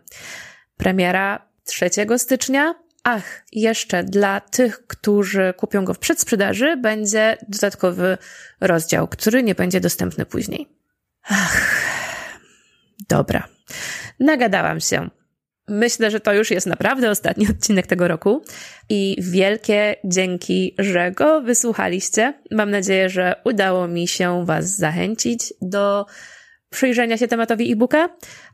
Premiera 0.77 1.47
3 1.63 1.89
stycznia. 2.17 2.75
Ach, 3.03 3.43
jeszcze 3.51 4.03
dla 4.03 4.39
tych, 4.39 4.88
którzy 4.88 5.53
kupią 5.58 5.86
go 5.86 5.93
w 5.93 5.99
przedsprzedaży, 5.99 6.77
będzie 6.77 7.38
dodatkowy 7.47 8.17
rozdział, 8.62 9.08
który 9.08 9.43
nie 9.43 9.56
będzie 9.56 9.79
dostępny 9.79 10.25
później. 10.25 10.67
Ach, 11.23 11.75
dobra. 13.10 13.47
Nagadałam 14.19 14.80
się. 14.80 15.10
Myślę, 15.67 16.12
że 16.12 16.19
to 16.19 16.34
już 16.34 16.52
jest 16.52 16.67
naprawdę 16.67 17.10
ostatni 17.10 17.47
odcinek 17.49 17.88
tego 17.88 18.08
roku 18.08 18.43
i 18.89 19.15
wielkie 19.19 19.95
dzięki, 20.04 20.76
że 20.78 21.12
go 21.12 21.41
wysłuchaliście. 21.41 22.34
Mam 22.52 22.71
nadzieję, 22.71 23.10
że 23.10 23.36
udało 23.43 23.88
mi 23.88 24.08
się 24.08 24.45
Was 24.45 24.78
zachęcić 24.78 25.54
do 25.62 26.06
przyjrzenia 26.69 27.17
się 27.17 27.28
tematowi 27.28 27.71
e-booka 27.71 28.10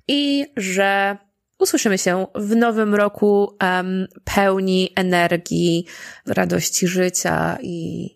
i 0.08 0.46
że 0.58 1.18
usłyszymy 1.60 1.98
się 1.98 2.28
w 2.36 2.56
nowym 2.56 2.96
roku 2.96 3.58
um, 3.62 4.08
pełni 4.36 4.90
energii, 4.96 5.86
radości 6.26 6.88
życia 6.88 7.58
i 7.62 8.10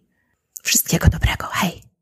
wszystkiego 0.63 1.07
dobrego. 1.07 1.47
Hej! 1.51 1.92